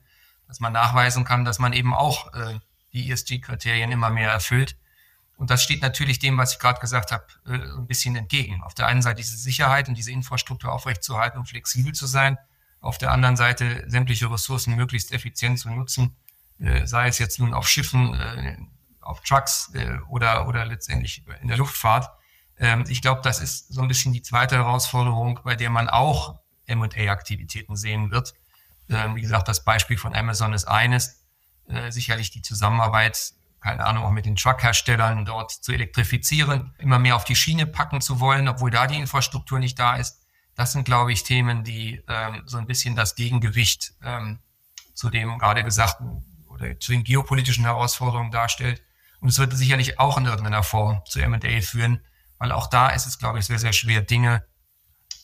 [0.50, 2.58] dass man nachweisen kann, dass man eben auch äh,
[2.92, 4.76] die ESG-Kriterien immer mehr erfüllt.
[5.36, 8.60] Und das steht natürlich dem, was ich gerade gesagt habe, äh, ein bisschen entgegen.
[8.62, 12.36] Auf der einen Seite diese Sicherheit und diese Infrastruktur aufrechtzuerhalten und flexibel zu sein.
[12.80, 16.16] Auf der anderen Seite sämtliche Ressourcen möglichst effizient zu nutzen,
[16.58, 18.56] äh, sei es jetzt nun auf Schiffen, äh,
[19.00, 22.10] auf Trucks äh, oder, oder letztendlich in der Luftfahrt.
[22.58, 26.40] Ähm, ich glaube, das ist so ein bisschen die zweite Herausforderung, bei der man auch
[26.66, 28.34] M&A-Aktivitäten sehen wird.
[28.88, 31.24] Ähm, wie gesagt, das Beispiel von Amazon ist eines.
[31.68, 37.16] Äh, sicherlich die Zusammenarbeit, keine Ahnung, auch mit den Truckherstellern dort zu elektrifizieren, immer mehr
[37.16, 40.20] auf die Schiene packen zu wollen, obwohl da die Infrastruktur nicht da ist.
[40.54, 44.40] Das sind, glaube ich, Themen, die ähm, so ein bisschen das Gegengewicht ähm,
[44.94, 48.82] zu dem gerade gesagten oder zu den geopolitischen Herausforderungen darstellt.
[49.20, 52.04] Und es wird sicherlich auch in irgendeiner Form zu M&A führen,
[52.38, 54.44] weil auch da ist es, glaube ich, sehr, sehr schwer, Dinge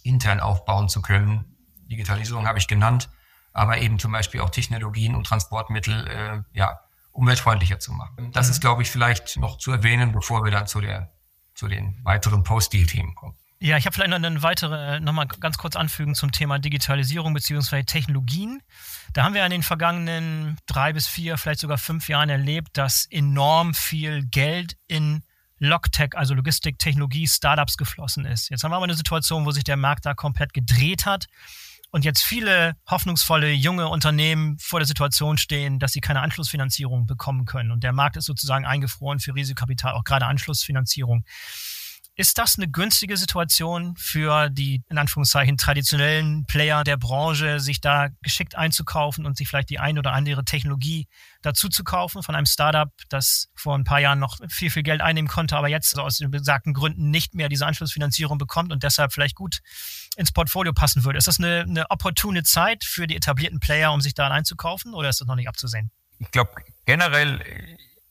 [0.03, 1.57] intern aufbauen zu können.
[1.89, 3.09] Digitalisierung habe ich genannt
[3.57, 6.79] aber eben zum Beispiel auch Technologien und Transportmittel äh, ja,
[7.13, 8.31] umweltfreundlicher zu machen.
[8.33, 8.51] Das mhm.
[8.53, 11.15] ist, glaube ich, vielleicht noch zu erwähnen, bevor wir dann zu, der,
[11.55, 13.35] zu den weiteren Post-Deal-Themen kommen.
[13.59, 17.85] Ja, ich habe vielleicht noch eine weitere, nochmal ganz kurz anfügen zum Thema Digitalisierung bzw.
[17.85, 18.61] Technologien.
[19.15, 23.07] Da haben wir in den vergangenen drei bis vier, vielleicht sogar fünf Jahren erlebt, dass
[23.11, 25.23] enorm viel Geld in
[25.59, 28.51] Logtech, also Logistik, Technologie, Startups geflossen ist.
[28.51, 31.25] Jetzt haben wir aber eine Situation, wo sich der Markt da komplett gedreht hat
[31.91, 37.47] und jetzt viele hoffnungsvolle junge Unternehmen vor der Situation stehen, dass sie keine Anschlussfinanzierung bekommen
[37.47, 37.71] können.
[37.71, 41.25] Und der Markt ist sozusagen eingefroren für Risikokapital, auch gerade Anschlussfinanzierung.
[42.19, 48.09] Ist das eine günstige Situation für die, in Anführungszeichen, traditionellen Player der Branche, sich da
[48.23, 51.09] geschickt einzukaufen und sich vielleicht die ein oder andere Technologie
[51.43, 55.03] dazu zu kaufen von einem Startup, das vor ein paar Jahren noch viel, viel Geld
[55.03, 59.13] einnehmen konnte, aber jetzt aus den besagten Gründen nicht mehr diese Anschlussfinanzierung bekommt und deshalb
[59.13, 59.61] vielleicht gut
[60.17, 61.19] ins Portfolio passen würde?
[61.19, 65.11] Ist das eine, eine opportune Zeit für die etablierten Player, um sich da einzukaufen oder
[65.11, 65.91] ist das noch nicht abzusehen?
[66.19, 66.53] Ich glaube,
[66.87, 67.43] generell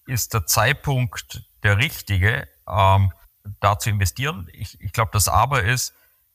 [0.05, 2.47] ist der Zeitpunkt der richtige.
[2.67, 3.11] Ähm,
[3.59, 4.47] da zu investieren.
[4.53, 5.93] Ich, ich glaube, das Aber ist,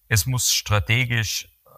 [0.09, 1.71] es muss strategisch äh,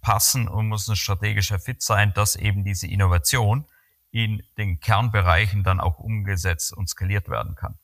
[0.00, 3.66] passen und muss ein strategischer Fit sein, dass eben diese Innovation
[4.10, 7.78] in den Kernbereichen dann auch umgesetzt und skaliert werden kann.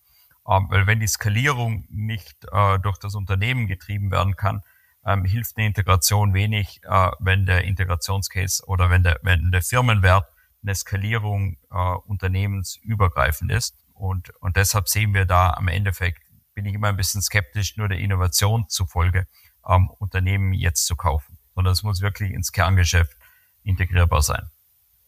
[0.48, 4.62] Ähm, weil wenn die Skalierung nicht äh, durch das Unternehmen getrieben werden kann,
[5.04, 10.26] ähm, hilft eine Integration wenig, äh, wenn der Integrationscase oder wenn der, wenn der Firmenwert
[10.62, 11.76] eine Skalierung äh,
[12.06, 13.76] unternehmensübergreifend ist.
[13.94, 16.22] Und, und deshalb sehen wir da am Endeffekt
[16.54, 19.26] bin ich immer ein bisschen skeptisch, nur der Innovation zufolge
[19.66, 23.16] ähm, Unternehmen jetzt zu kaufen, sondern es muss wirklich ins Kerngeschäft
[23.62, 24.50] integrierbar sein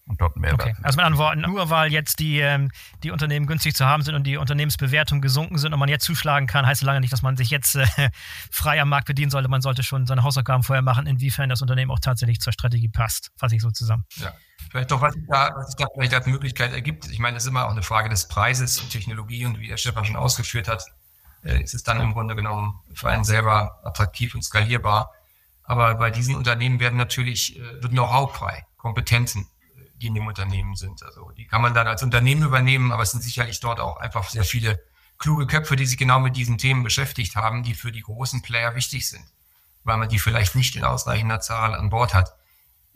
[0.07, 0.75] und dort mehr okay.
[0.83, 2.71] Also mit anderen Worten, nur weil jetzt die, ähm,
[3.03, 6.47] die Unternehmen günstig zu haben sind und die Unternehmensbewertungen gesunken sind und man jetzt zuschlagen
[6.47, 7.87] kann, heißt lange nicht, dass man sich jetzt äh,
[8.51, 9.49] frei am Markt bedienen sollte.
[9.49, 13.31] Man sollte schon seine Hausaufgaben vorher machen, inwiefern das Unternehmen auch tatsächlich zur Strategie passt.
[13.37, 14.05] Fasse ich so zusammen.
[14.17, 14.33] Ja.
[14.71, 17.09] Vielleicht doch, was sich da, was sich da vielleicht als Möglichkeit ergibt.
[17.11, 19.77] Ich meine, es ist immer auch eine Frage des Preises und Technologie und wie der
[19.77, 20.85] Stefan schon ausgeführt hat,
[21.45, 25.13] ist es dann im Grunde genommen für einen selber attraktiv und skalierbar.
[25.63, 30.27] Aber bei diesen Unternehmen werden natürlich, äh, wird Know-how frei, Kompetenzen, äh, die in dem
[30.27, 31.03] Unternehmen sind.
[31.03, 34.29] Also die kann man dann als Unternehmen übernehmen, aber es sind sicherlich dort auch einfach
[34.29, 34.81] sehr viele
[35.19, 38.75] kluge Köpfe, die sich genau mit diesen Themen beschäftigt haben, die für die großen Player
[38.75, 39.25] wichtig sind,
[39.85, 42.35] weil man die vielleicht nicht in ausreichender Zahl an Bord hat.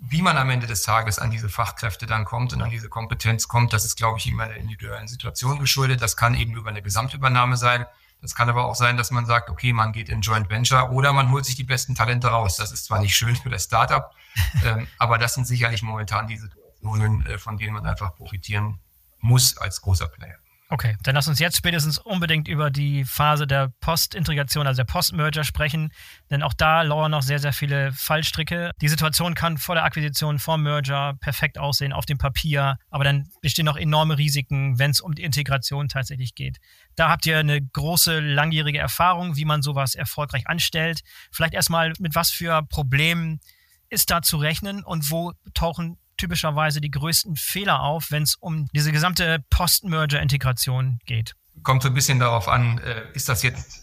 [0.00, 3.48] Wie man am Ende des Tages an diese Fachkräfte dann kommt und an diese Kompetenz
[3.48, 6.02] kommt, das ist, glaube ich, immer der individuellen Situation geschuldet.
[6.02, 7.84] Das kann eben über eine Gesamtübernahme sein.
[8.20, 11.12] Das kann aber auch sein, dass man sagt, okay, man geht in Joint Venture oder
[11.12, 12.56] man holt sich die besten Talente raus.
[12.56, 14.10] Das ist zwar nicht schön für das Startup,
[14.64, 18.80] ähm, aber das sind sicherlich momentan die Situationen, äh, von denen man einfach profitieren
[19.20, 20.36] muss als großer Player.
[20.70, 25.42] Okay, dann lass uns jetzt spätestens unbedingt über die Phase der Postintegration, also der Postmerger
[25.42, 25.90] sprechen,
[26.30, 28.72] denn auch da lauern noch sehr, sehr viele Fallstricke.
[28.82, 33.30] Die Situation kann vor der Akquisition, vor Merger perfekt aussehen auf dem Papier, aber dann
[33.40, 36.58] bestehen noch enorme Risiken, wenn es um die Integration tatsächlich geht.
[36.96, 41.00] Da habt ihr eine große, langjährige Erfahrung, wie man sowas erfolgreich anstellt.
[41.32, 43.40] Vielleicht erstmal, mit was für Problemen
[43.88, 48.68] ist da zu rechnen und wo tauchen typischerweise die größten Fehler auf, wenn es um
[48.74, 51.34] diese gesamte Post-Merger-Integration geht?
[51.62, 53.82] Kommt so ein bisschen darauf an, äh, ist das jetzt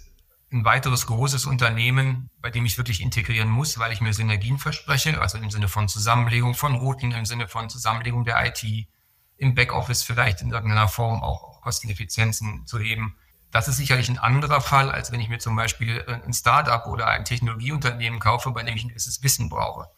[0.51, 5.19] ein weiteres großes Unternehmen, bei dem ich wirklich integrieren muss, weil ich mir Synergien verspreche,
[5.19, 8.63] also im Sinne von Zusammenlegung von Routen, im Sinne von Zusammenlegung der IT,
[9.37, 13.17] im Backoffice vielleicht in irgendeiner Form auch Kosteneffizienzen zu heben.
[13.51, 17.07] Das ist sicherlich ein anderer Fall, als wenn ich mir zum Beispiel ein Startup oder
[17.07, 19.89] ein Technologieunternehmen kaufe, bei dem ich ein gewisses Wissen brauche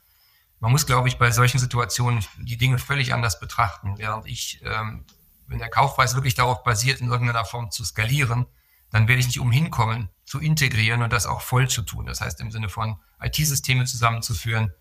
[0.59, 3.97] man muss, glaube ich, bei solchen Situationen die Dinge völlig anders betrachten.
[3.97, 5.05] Während ich, ähm,
[5.47, 8.47] wenn der Kaufpreis wirklich darauf basiert, in irgendeiner Form zu skalieren,
[8.91, 12.05] dann werde ich nicht umhin kommen, zu integrieren und das auch voll zu tun.
[12.05, 14.73] Das heißt, im Sinne von IT-Systeme zusammenzuführen,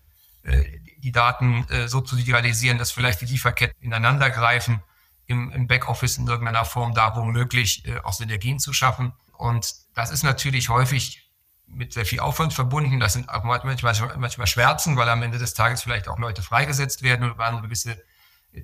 [0.43, 0.63] äh,
[0.99, 4.81] die Daten äh, so zu digitalisieren, dass vielleicht die Lieferketten ineinander greifen,
[5.25, 9.13] im, im Backoffice in irgendeiner Form da womöglich äh, auch Synergien zu schaffen.
[9.33, 11.26] Und das ist natürlich häufig
[11.67, 12.99] mit sehr viel Aufwand verbunden.
[12.99, 17.03] Das sind auch manchmal, manchmal Schmerzen, weil am Ende des Tages vielleicht auch Leute freigesetzt
[17.03, 18.01] werden oder man gewisse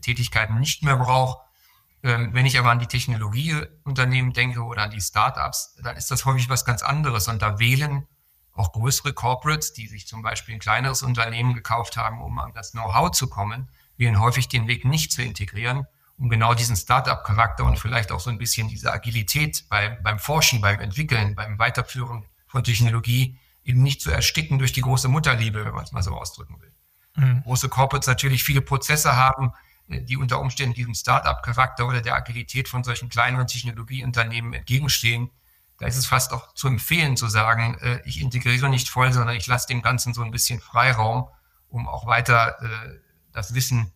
[0.01, 1.39] Tätigkeiten nicht mehr braucht.
[2.04, 6.26] Ähm, wenn ich aber an die Technologieunternehmen denke oder an die Startups, dann ist das
[6.26, 7.28] häufig was ganz anderes.
[7.28, 8.08] Und da wählen
[8.54, 12.72] auch größere Corporates, die sich zum Beispiel ein kleineres Unternehmen gekauft haben, um an das
[12.72, 15.88] Know-how zu kommen, wählen häufig den Weg nicht zu integrieren,
[16.18, 20.62] um genau diesen Startup-Charakter und vielleicht auch so ein bisschen diese Agilität beim, beim Forschen,
[20.62, 25.74] beim Entwickeln, beim Weiterführen von Technologie eben nicht zu ersticken durch die große Mutterliebe, wenn
[25.74, 26.72] man es mal so ausdrücken will.
[27.16, 27.41] Mhm.
[27.41, 29.54] Große Corporates natürlich viele Prozesse haben,
[29.88, 35.32] äh, die unter Umständen diesem Start-up-Charakter oder der Agilität von solchen kleineren Technologieunternehmen entgegenstehen.
[35.80, 39.36] Da ist es fast auch zu empfehlen zu sagen, äh, ich integriere nicht voll, sondern
[39.36, 41.28] ich lasse dem Ganzen so ein bisschen Freiraum,
[41.70, 42.99] um auch weiter äh,
[43.32, 43.93] das Wissen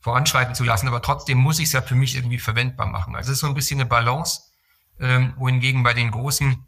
[0.00, 0.88] voranschreiten zu lassen.
[0.88, 3.14] Aber trotzdem muss ich es ja für mich irgendwie verwendbar machen.
[3.14, 4.40] Also es ist so ein bisschen eine Balance,
[4.98, 6.66] ähm, wohingegen bei den großen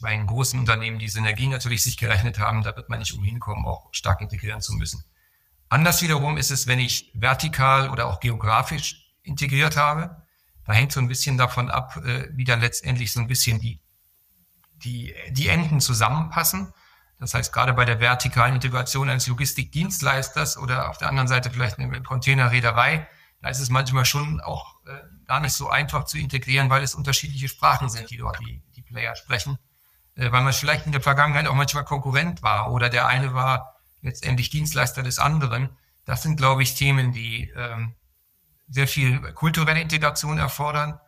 [0.00, 3.40] bei den großen Unternehmen die Synergie natürlich sich gerechnet haben, da wird man nicht umhin
[3.40, 5.04] kommen, auch stark integrieren zu müssen.
[5.68, 10.16] Anders wiederum ist es, wenn ich vertikal oder auch geografisch integriert habe.
[10.64, 13.80] Da hängt so ein bisschen davon ab, äh, wie dann letztendlich so ein bisschen die,
[14.84, 16.72] die, die Enden zusammenpassen.
[17.18, 21.78] Das heißt, gerade bei der vertikalen Integration eines Logistikdienstleisters oder auf der anderen Seite vielleicht
[21.78, 23.06] eine Containerreederei,
[23.42, 24.90] da ist es manchmal schon auch äh,
[25.26, 28.82] gar nicht so einfach zu integrieren, weil es unterschiedliche Sprachen sind, die dort die, die
[28.82, 29.58] Player sprechen.
[30.20, 33.76] Äh, weil man vielleicht in der Vergangenheit auch manchmal Konkurrent war oder der eine war
[34.02, 35.70] letztendlich Dienstleister des anderen.
[36.04, 37.94] Das sind, glaube ich, Themen, die ähm,
[38.68, 41.00] sehr viel kulturelle Integration erfordern,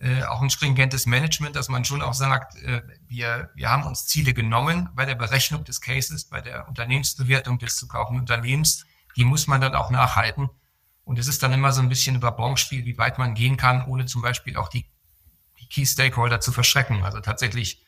[0.00, 4.06] äh, auch ein stringentes Management, dass man schon auch sagt, äh, wir, wir haben uns
[4.06, 8.84] Ziele genommen bei der Berechnung des Cases, bei der Unternehmensbewertung des zu kaufenden Unternehmens.
[9.16, 10.50] Die muss man dann auch nachhalten.
[11.04, 13.86] Und es ist dann immer so ein bisschen über Branchespiel, wie weit man gehen kann,
[13.86, 14.86] ohne zum Beispiel auch die,
[15.60, 17.04] die Key Stakeholder zu verschrecken.
[17.04, 17.85] Also tatsächlich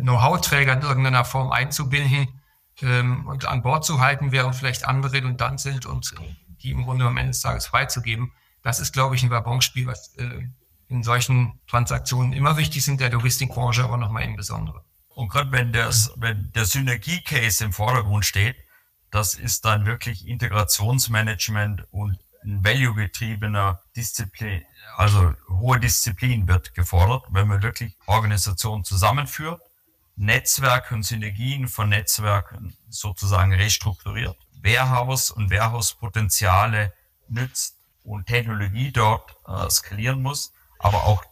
[0.00, 2.40] Know-how-Träger in irgendeiner Form einzubinden
[2.80, 6.14] ähm, und an Bord zu halten, während vielleicht andere redundant sind und
[6.62, 8.32] die im Grunde am Ende des Tages freizugeben.
[8.62, 10.46] Das ist, glaube ich, ein Wabonspiel, was äh,
[10.88, 14.84] in solchen Transaktionen immer wichtig sind, der Logistikbranche aber nochmal insbesondere.
[15.08, 18.56] Und gerade wenn, wenn der Synergie-Case im Vordergrund steht,
[19.10, 24.62] das ist dann wirklich Integrationsmanagement und ein value-getriebener Disziplin,
[24.96, 29.60] also hohe Disziplin wird gefordert, wenn man wirklich Organisationen zusammenführt,
[30.16, 36.92] Netzwerke und Synergien von Netzwerken sozusagen restrukturiert, Warehouse und Warehouse-Potenziale
[37.28, 41.24] nützt und Technologie dort äh, skalieren muss, aber auch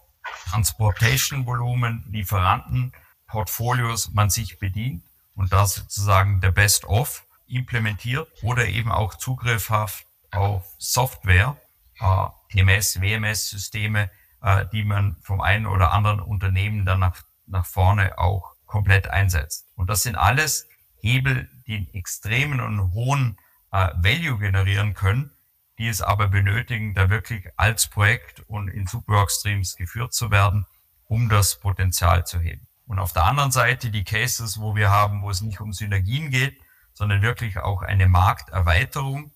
[0.50, 2.92] Transportation-Volumen, Lieferanten,
[3.26, 5.04] Portfolios man sich bedient
[5.34, 11.56] und da sozusagen der Best-of implementiert oder eben auch zugriffhaft auf Software,
[12.00, 14.10] äh, TMS, WMS-Systeme,
[14.42, 19.66] äh, die man vom einen oder anderen Unternehmen dann nach, nach vorne auch komplett einsetzt.
[19.74, 20.66] Und das sind alles
[21.00, 23.36] Hebel, die einen extremen und hohen
[23.72, 25.32] äh, Value generieren können,
[25.78, 30.66] die es aber benötigen, da wirklich als Projekt und in Subworkstreams geführt zu werden,
[31.06, 32.68] um das Potenzial zu heben.
[32.86, 36.30] Und auf der anderen Seite die Cases, wo wir haben, wo es nicht um Synergien
[36.30, 36.60] geht,
[36.92, 39.32] sondern wirklich auch eine Markterweiterung,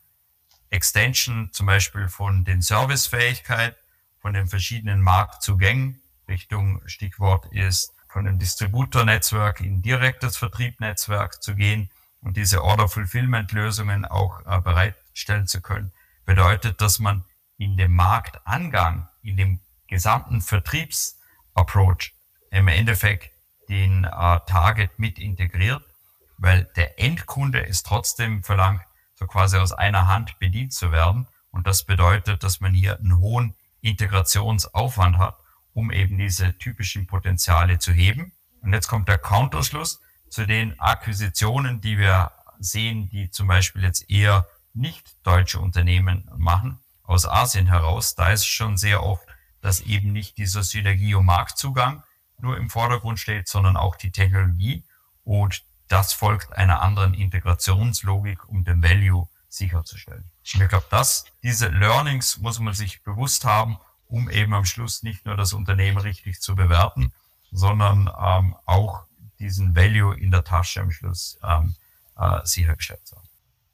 [0.70, 3.76] Extension zum Beispiel von den Servicefähigkeit,
[4.20, 11.90] von den verschiedenen Marktzugängen, Richtung Stichwort ist von dem Distributornetzwerk in direktes Vertriebnetzwerk zu gehen
[12.20, 15.92] und diese Order-Fulfillment-Lösungen auch äh, bereitstellen zu können,
[16.24, 17.24] bedeutet, dass man
[17.58, 22.12] in dem Marktangang, in dem gesamten Vertriebsapproach
[22.52, 23.32] im Endeffekt
[23.68, 24.08] den äh,
[24.46, 25.82] Target mit integriert,
[26.38, 28.82] weil der Endkunde es trotzdem verlangt,
[29.16, 31.26] so quasi aus einer Hand bedient zu werden.
[31.50, 35.36] Und das bedeutet, dass man hier einen hohen Integrationsaufwand hat,
[35.74, 38.32] um eben diese typischen Potenziale zu heben.
[38.62, 40.00] Und jetzt kommt der Counterschluss
[40.30, 46.78] zu den Akquisitionen, die wir sehen, die zum Beispiel jetzt eher nicht deutsche Unternehmen machen,
[47.02, 48.14] aus Asien heraus.
[48.14, 49.24] Da ist schon sehr oft,
[49.60, 52.02] dass eben nicht dieser Synergie- und Marktzugang
[52.38, 54.84] nur im Vordergrund steht, sondern auch die Technologie.
[55.22, 60.30] Und das folgt einer anderen Integrationslogik, um den Value sicherzustellen.
[60.42, 65.26] Ich glaube, dass diese Learnings muss man sich bewusst haben, um eben am Schluss nicht
[65.26, 67.12] nur das Unternehmen richtig zu bewerten,
[67.50, 69.04] sondern ähm, auch
[69.38, 71.74] diesen Value in der Tasche am Schluss ähm,
[72.16, 73.28] äh, sichergestellt zu haben.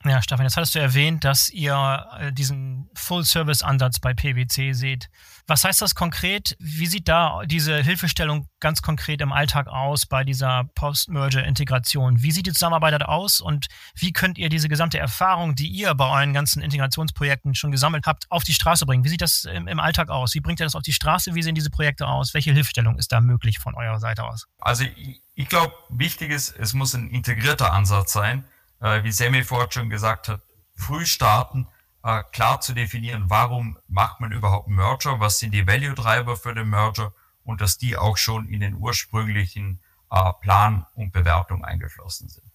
[0.05, 5.11] Ja, Stefan, jetzt hattest du erwähnt, dass ihr äh, diesen Full-Service-Ansatz bei PwC seht.
[5.47, 6.57] Was heißt das konkret?
[6.59, 12.23] Wie sieht da diese Hilfestellung ganz konkret im Alltag aus bei dieser Post-Merger-Integration?
[12.23, 16.09] Wie sieht die Zusammenarbeit aus und wie könnt ihr diese gesamte Erfahrung, die ihr bei
[16.09, 19.05] euren ganzen Integrationsprojekten schon gesammelt habt, auf die Straße bringen?
[19.05, 20.35] Wie sieht das im, im Alltag aus?
[20.35, 21.35] Wie bringt ihr das auf die Straße?
[21.35, 22.35] Wie sehen diese Projekte aus?
[22.35, 24.47] Welche Hilfestellung ist da möglich von eurer Seite aus?
[24.59, 28.45] Also ich, ich glaube, wichtig ist, es muss ein integrierter Ansatz sein
[28.81, 30.41] äh, wie Semi vorhin schon gesagt hat,
[30.75, 31.67] früh starten,
[32.03, 36.55] äh, klar zu definieren, warum macht man überhaupt einen Merger, was sind die Value-Treiber für
[36.55, 37.13] den Merger
[37.45, 39.81] und dass die auch schon in den ursprünglichen
[40.11, 42.51] äh, Plan und Bewertung eingeflossen sind.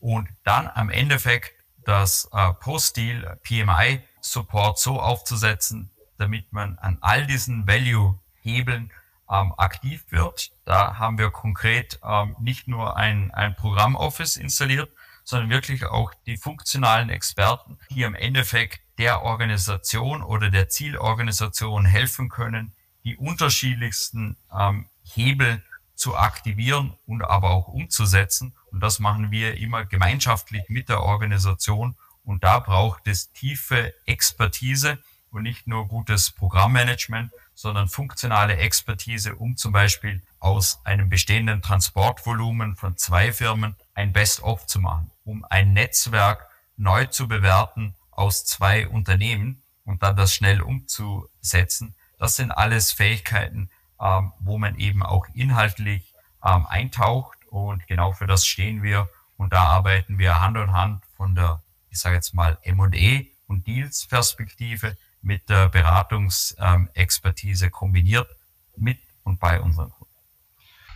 [0.00, 1.52] Und dann am Endeffekt
[1.84, 8.92] das äh, Post-Deal PMI-Support so aufzusetzen, damit man an all diesen Value-Hebeln
[9.30, 10.50] ähm, aktiv wird.
[10.64, 14.90] Da haben wir konkret ähm, nicht nur ein, ein Programm-Office installiert,
[15.24, 22.28] sondern wirklich auch die funktionalen Experten, die im Endeffekt der Organisation oder der Zielorganisation helfen
[22.28, 22.72] können,
[23.04, 25.62] die unterschiedlichsten ähm, Hebel
[25.94, 28.54] zu aktivieren und aber auch umzusetzen.
[28.70, 31.96] Und das machen wir immer gemeinschaftlich mit der Organisation.
[32.24, 34.98] Und da braucht es tiefe Expertise
[35.30, 42.76] und nicht nur gutes Programmmanagement, sondern funktionale Expertise, um zum Beispiel aus einem bestehenden Transportvolumen
[42.76, 48.88] von zwei Firmen ein Best-of zu machen um ein Netzwerk neu zu bewerten aus zwei
[48.88, 51.94] Unternehmen und dann das schnell umzusetzen.
[52.18, 53.70] Das sind alles Fähigkeiten,
[54.00, 56.14] ähm, wo man eben auch inhaltlich
[56.44, 61.02] ähm, eintaucht und genau für das stehen wir und da arbeiten wir Hand in Hand
[61.16, 68.28] von der, ich sage jetzt mal, M&E und Deals-Perspektive mit der Beratungsexpertise kombiniert
[68.76, 70.12] mit und bei unseren Kunden.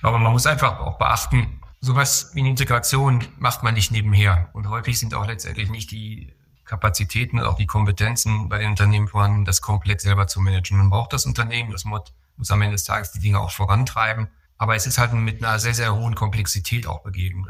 [0.03, 4.51] Aber man muss einfach auch beachten, sowas wie eine Integration macht man nicht nebenher.
[4.53, 9.09] Und häufig sind auch letztendlich nicht die Kapazitäten und auch die Kompetenzen bei den Unternehmen
[9.09, 10.77] vorhanden, das komplett selber zu managen.
[10.77, 14.29] Man braucht das Unternehmen, das muss am Ende des Tages die Dinge auch vorantreiben.
[14.59, 17.47] Aber es ist halt mit einer sehr, sehr hohen Komplexität auch begeben.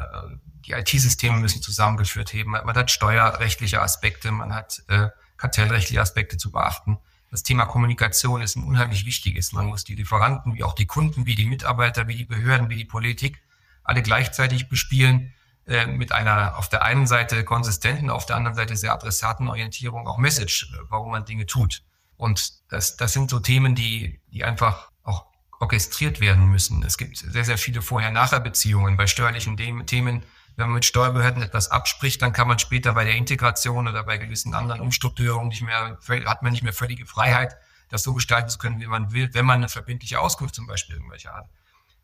[0.67, 2.53] Die IT-Systeme müssen zusammengeführt werden.
[2.53, 5.09] Man hat steuerrechtliche Aspekte, man hat äh,
[5.39, 6.99] kartellrechtliche Aspekte zu beachten.
[7.31, 9.53] Das Thema Kommunikation ist ein unheimlich wichtiges.
[9.53, 12.77] Man muss die Lieferanten, wie auch die Kunden, wie die Mitarbeiter, wie die Behörden, wie
[12.77, 13.43] die Politik
[13.89, 15.33] alle gleichzeitig bespielen
[15.67, 20.19] äh, mit einer auf der einen Seite konsistenten, auf der anderen Seite sehr Adressatenorientierung, auch
[20.19, 21.83] Message, äh, warum man Dinge tut.
[22.17, 25.27] Und das, das sind so Themen, die, die einfach auch
[25.61, 26.83] orchestriert werden müssen.
[26.83, 30.23] Es gibt sehr, sehr viele Vorher-Nachher-Beziehungen bei steuerlichen Themen
[30.59, 34.19] wenn man mit Steuerbehörden etwas abspricht, dann kann man später bei der Integration oder bei
[34.19, 37.57] gewissen anderen Umstrukturierungen nicht mehr, hat man nicht mehr völlige Freiheit,
[37.91, 40.97] das so gestalten zu können, wie man will, wenn man eine verbindliche Auskunft zum Beispiel
[40.97, 41.49] irgendwelche hat.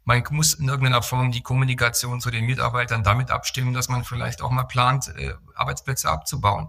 [0.05, 4.42] Man muss in irgendeiner Form die Kommunikation zu den Mitarbeitern damit abstimmen, dass man vielleicht
[4.42, 6.68] auch mal plant, äh, Arbeitsplätze abzubauen.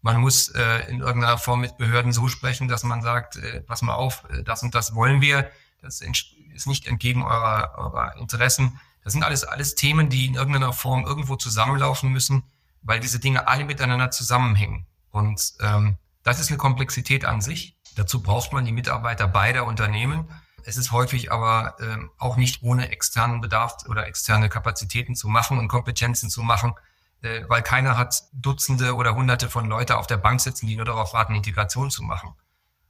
[0.00, 3.82] Man muss äh, in irgendeiner Form mit Behörden so sprechen, dass man sagt, äh, pass
[3.82, 8.78] mal auf, äh, das und das wollen wir, das ist nicht entgegen eurer, eurer Interessen
[9.04, 12.44] das sind alles, alles Themen, die in irgendeiner Form irgendwo zusammenlaufen müssen,
[12.82, 14.86] weil diese Dinge alle miteinander zusammenhängen.
[15.10, 17.76] Und ähm, das ist eine Komplexität an sich.
[17.96, 20.28] Dazu braucht man die Mitarbeiter beider Unternehmen.
[20.64, 25.58] Es ist häufig aber ähm, auch nicht ohne externen Bedarf oder externe Kapazitäten zu machen
[25.58, 26.74] und Kompetenzen zu machen,
[27.22, 30.84] äh, weil keiner hat Dutzende oder Hunderte von Leute auf der Bank sitzen, die nur
[30.84, 32.34] darauf warten, Integration zu machen.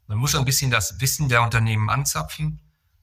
[0.07, 2.61] Man muss ein bisschen das Wissen der Unternehmen anzapfen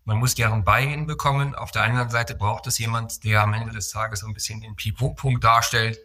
[0.10, 1.54] man muss deren Buy-in bekommen.
[1.54, 4.60] Auf der anderen Seite braucht es jemand, der am Ende des Tages so ein bisschen
[4.60, 6.00] den Pivotpunkt darstellt,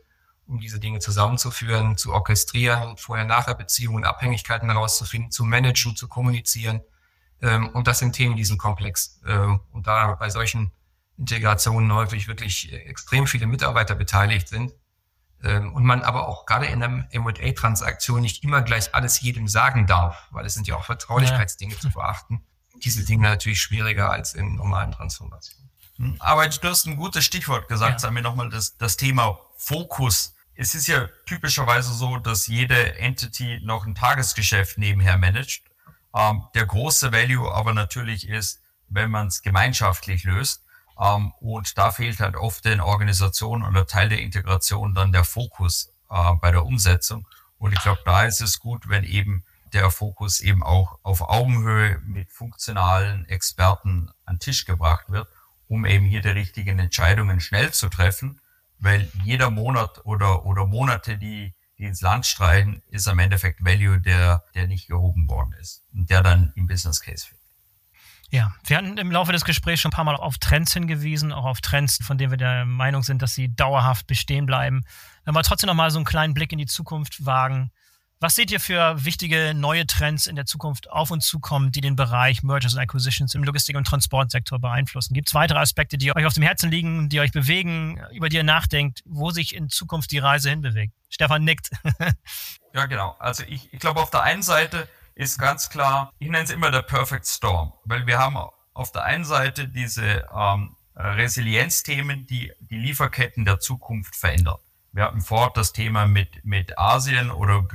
[0.47, 6.83] um diese Dinge zusammenzuführen, zu orchestrieren, Vorher-Nachher-Beziehungen, Abhängigkeiten herauszufinden, zu managen, zu kommunizieren.
[7.43, 9.20] Ähm, und das sind Themen, die sind komplex.
[9.26, 10.72] Ähm, und da bei solchen
[11.16, 14.72] Integrationen häufig wirklich extrem viele Mitarbeiter beteiligt sind,
[15.43, 19.87] ähm, und man aber auch gerade in einer M&A-Transaktion nicht immer gleich alles jedem sagen
[19.87, 21.80] darf, weil es sind ja auch Vertraulichkeitsdinge ja.
[21.80, 22.43] zu beachten
[22.82, 25.70] diese Dinge natürlich schwieriger als in normalen Transformationen.
[25.97, 27.99] Hm, aber du hast ein gutes Stichwort gesagt, ja.
[27.99, 30.35] sagen wir nochmal das, das Thema Fokus.
[30.55, 35.62] Es ist ja typischerweise so, dass jede Entity noch ein Tagesgeschäft nebenher managt.
[36.15, 40.62] Ähm, der große Value aber natürlich ist, wenn man es gemeinschaftlich löst.
[40.99, 45.93] Ähm, und da fehlt halt oft den Organisationen oder Teil der Integration dann der Fokus
[46.11, 47.27] äh, bei der Umsetzung.
[47.59, 51.99] Und ich glaube, da ist es gut, wenn eben der Fokus eben auch auf Augenhöhe
[52.07, 55.29] mit funktionalen Experten an Tisch gebracht wird,
[55.67, 58.41] um eben hier die richtigen Entscheidungen schnell zu treffen,
[58.79, 64.01] weil jeder Monat oder, oder Monate, die, die ins Land streichen, ist am Endeffekt Value,
[64.01, 67.41] der, der nicht gehoben worden ist und der dann im Business Case fehlt.
[68.31, 71.45] Ja, wir hatten im Laufe des Gesprächs schon ein paar Mal auf Trends hingewiesen, auch
[71.45, 74.85] auf Trends, von denen wir der Meinung sind, dass sie dauerhaft bestehen bleiben.
[75.25, 77.70] Wenn wir trotzdem noch mal so einen kleinen Blick in die Zukunft wagen,
[78.25, 81.95] was seht ihr für wichtige neue Trends in der Zukunft auf uns zukommen, die den
[81.95, 85.12] Bereich Mergers and Acquisitions im Logistik- und Transportsektor beeinflussen?
[85.12, 88.37] Gibt es weitere Aspekte, die euch auf dem Herzen liegen, die euch bewegen, über die
[88.37, 90.95] ihr nachdenkt, wo sich in Zukunft die Reise hinbewegt?
[91.11, 91.68] Stefan nickt.
[92.72, 93.14] ja, genau.
[93.18, 96.70] Also ich, ich glaube, auf der einen Seite ist ganz klar, ich nenne es immer
[96.70, 98.39] der Perfect Storm, weil wir haben
[98.72, 104.57] auf der einen Seite diese ähm, Resilienzthemen, die die Lieferketten der Zukunft verändern.
[104.93, 107.68] Wir hatten vor das Thema mit, mit Asien oder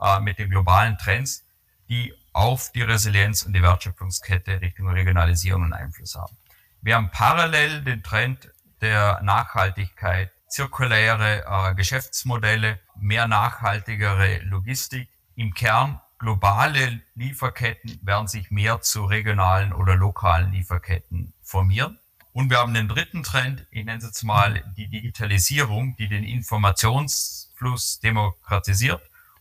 [0.00, 1.44] äh, mit den globalen Trends,
[1.88, 6.36] die auf die Resilienz und die Wertschöpfungskette Richtung Regionalisierung einen Einfluss haben.
[6.82, 15.08] Wir haben parallel den Trend der Nachhaltigkeit, zirkuläre äh, Geschäftsmodelle, mehr nachhaltigere Logistik.
[15.34, 21.98] Im Kern globale Lieferketten werden sich mehr zu regionalen oder lokalen Lieferketten formieren.
[22.32, 26.24] Und wir haben den dritten Trend, ich nenne es jetzt mal die Digitalisierung, die den
[26.24, 29.00] Informationsfluss demokratisiert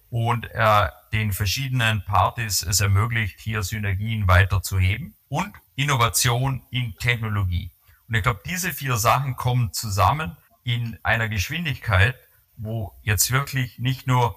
[0.09, 7.71] und äh, den verschiedenen Partys es ermöglicht, hier Synergien weiterzuheben und Innovation in Technologie.
[8.07, 12.15] Und ich glaube, diese vier Sachen kommen zusammen in einer Geschwindigkeit,
[12.57, 14.35] wo jetzt wirklich nicht nur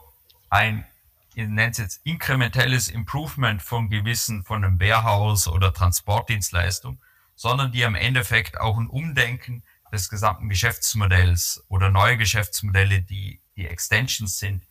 [0.51, 0.87] ein,
[1.35, 7.01] ich nenne es jetzt inkrementelles Improvement von gewissen, von einem Warehouse oder Transportdienstleistung,
[7.35, 9.63] sondern die am Endeffekt auch ein Umdenken
[9.93, 14.65] des gesamten Geschäftsmodells oder neue Geschäftsmodelle, die, die Extensions sind,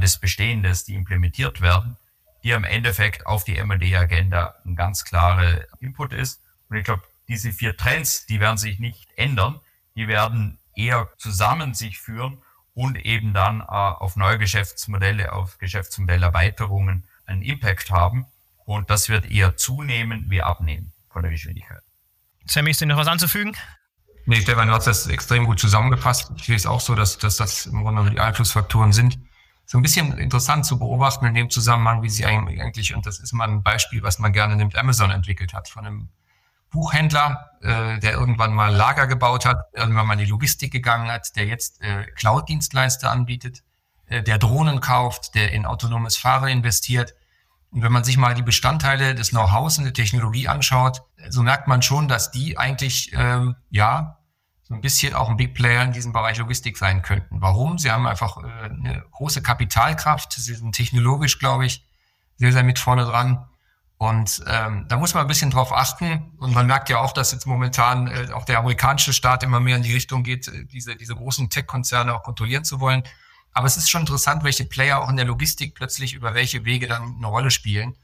[0.00, 1.96] des Bestehendes, die implementiert werden,
[2.42, 6.40] die am Endeffekt auf die M&A-Agenda ein ganz klarer Input ist.
[6.68, 9.60] Und ich glaube, diese vier Trends, die werden sich nicht ändern,
[9.94, 12.42] die werden eher zusammen sich führen
[12.74, 18.26] und eben dann äh, auf neue Geschäftsmodelle, auf Geschäftsmodellerweiterungen einen Impact haben.
[18.64, 21.82] Und das wird eher zunehmen wie abnehmen von der Geschwindigkeit.
[22.46, 23.56] Sammy, ist dir noch was anzufügen?
[24.26, 26.30] Nee, Stefan, du hast das extrem gut zusammengefasst.
[26.36, 29.18] Ich sehe es auch so, dass, dass das im Grunde die Einflussfaktoren sind.
[29.70, 33.32] So ein bisschen interessant zu beobachten in dem Zusammenhang, wie sie eigentlich, und das ist
[33.32, 36.08] mal ein Beispiel, was man gerne nimmt, Amazon entwickelt hat, von einem
[36.70, 41.36] Buchhändler, äh, der irgendwann mal Lager gebaut hat, irgendwann mal in die Logistik gegangen hat,
[41.36, 43.62] der jetzt äh, Cloud-Dienstleister anbietet,
[44.06, 47.14] äh, der Drohnen kauft, der in autonomes Fahren investiert.
[47.70, 51.68] Und wenn man sich mal die Bestandteile des Know-hows und der Technologie anschaut, so merkt
[51.68, 54.18] man schon, dass die eigentlich ähm, ja
[54.70, 57.42] so ein bisschen auch ein Big Player in diesem Bereich Logistik sein könnten.
[57.42, 57.76] Warum?
[57.76, 60.32] Sie haben einfach äh, eine große Kapitalkraft.
[60.34, 61.84] Sie sind technologisch, glaube ich,
[62.36, 63.44] sehr, sehr mit vorne dran.
[63.98, 66.32] Und ähm, da muss man ein bisschen drauf achten.
[66.38, 69.74] Und man merkt ja auch, dass jetzt momentan äh, auch der amerikanische Staat immer mehr
[69.74, 73.02] in die Richtung geht, äh, diese, diese großen Tech-Konzerne auch kontrollieren zu wollen.
[73.52, 76.86] Aber es ist schon interessant, welche Player auch in der Logistik plötzlich über welche Wege
[76.86, 77.96] dann eine Rolle spielen.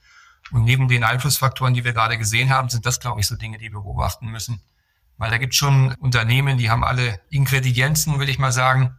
[0.50, 3.58] Und neben den Einflussfaktoren, die wir gerade gesehen haben, sind das, glaube ich, so Dinge,
[3.58, 4.60] die wir beobachten müssen.
[5.18, 8.98] Weil da gibt es schon Unternehmen, die haben alle Ingredienzen, will ich mal sagen,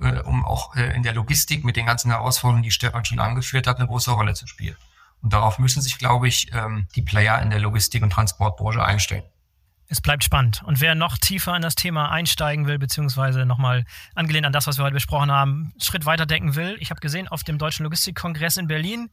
[0.00, 3.66] äh, um auch äh, in der Logistik mit den ganzen Herausforderungen, die Stefan schon angeführt
[3.66, 4.76] hat, eine große Rolle zu spielen.
[5.22, 9.22] Und darauf müssen sich, glaube ich, ähm, die Player in der Logistik- und Transportbranche einstellen.
[9.86, 10.62] Es bleibt spannend.
[10.64, 13.84] Und wer noch tiefer in das Thema einsteigen will, beziehungsweise nochmal
[14.14, 17.28] angelehnt an das, was wir heute besprochen haben, Schritt weiter denken will, ich habe gesehen,
[17.28, 19.10] auf dem Deutschen Logistikkongress in Berlin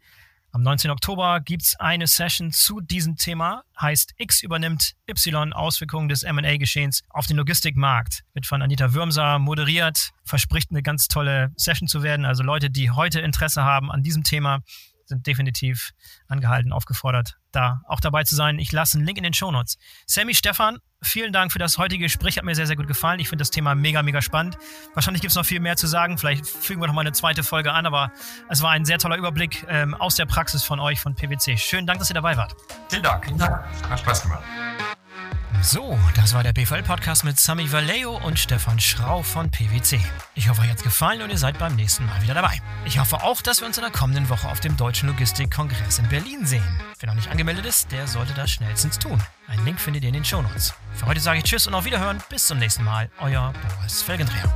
[0.52, 0.90] am 19.
[0.90, 7.04] Oktober gibt es eine Session zu diesem Thema, heißt X übernimmt Y Auswirkungen des MA-Geschehens
[7.10, 8.24] auf den Logistikmarkt.
[8.34, 12.26] Wird von Anita Würmser moderiert, verspricht eine ganz tolle Session zu werden.
[12.26, 14.62] Also Leute, die heute Interesse haben an diesem Thema,
[15.06, 15.92] sind definitiv
[16.28, 18.60] angehalten, aufgefordert, da auch dabei zu sein.
[18.60, 19.78] Ich lasse einen Link in den Shownotes.
[20.06, 22.38] Sammy, Stefan, vielen Dank für das heutige Gespräch.
[22.38, 23.20] Hat mir sehr, sehr gut gefallen.
[23.20, 24.58] Ich finde das Thema mega, mega spannend.
[24.94, 26.18] Wahrscheinlich gibt es noch viel mehr zu sagen.
[26.18, 28.12] Vielleicht fügen wir noch mal eine zweite Folge an, aber
[28.50, 31.58] es war ein sehr toller Überblick ähm, aus der Praxis von euch, von PwC.
[31.58, 32.56] Schönen Dank, dass ihr dabei wart.
[32.90, 33.26] Vielen Dank.
[33.26, 33.64] Vielen Dank.
[33.90, 34.44] Hat Spaß gemacht.
[35.62, 40.00] So, das war der BVL-Podcast mit Sami Vallejo und Stefan Schrau von PwC.
[40.34, 42.62] Ich hoffe, euch hat's gefallen und ihr seid beim nächsten Mal wieder dabei.
[42.86, 46.08] Ich hoffe auch, dass wir uns in der kommenden Woche auf dem Deutschen Logistikkongress in
[46.08, 46.64] Berlin sehen.
[47.00, 49.22] Wer noch nicht angemeldet ist, der sollte das schnellstens tun.
[49.48, 50.74] Einen Link findet ihr in den Shownotes.
[50.94, 52.24] Für heute sage ich Tschüss und auf Wiederhören.
[52.30, 53.10] Bis zum nächsten Mal.
[53.20, 54.54] Euer Boris Felgendreher.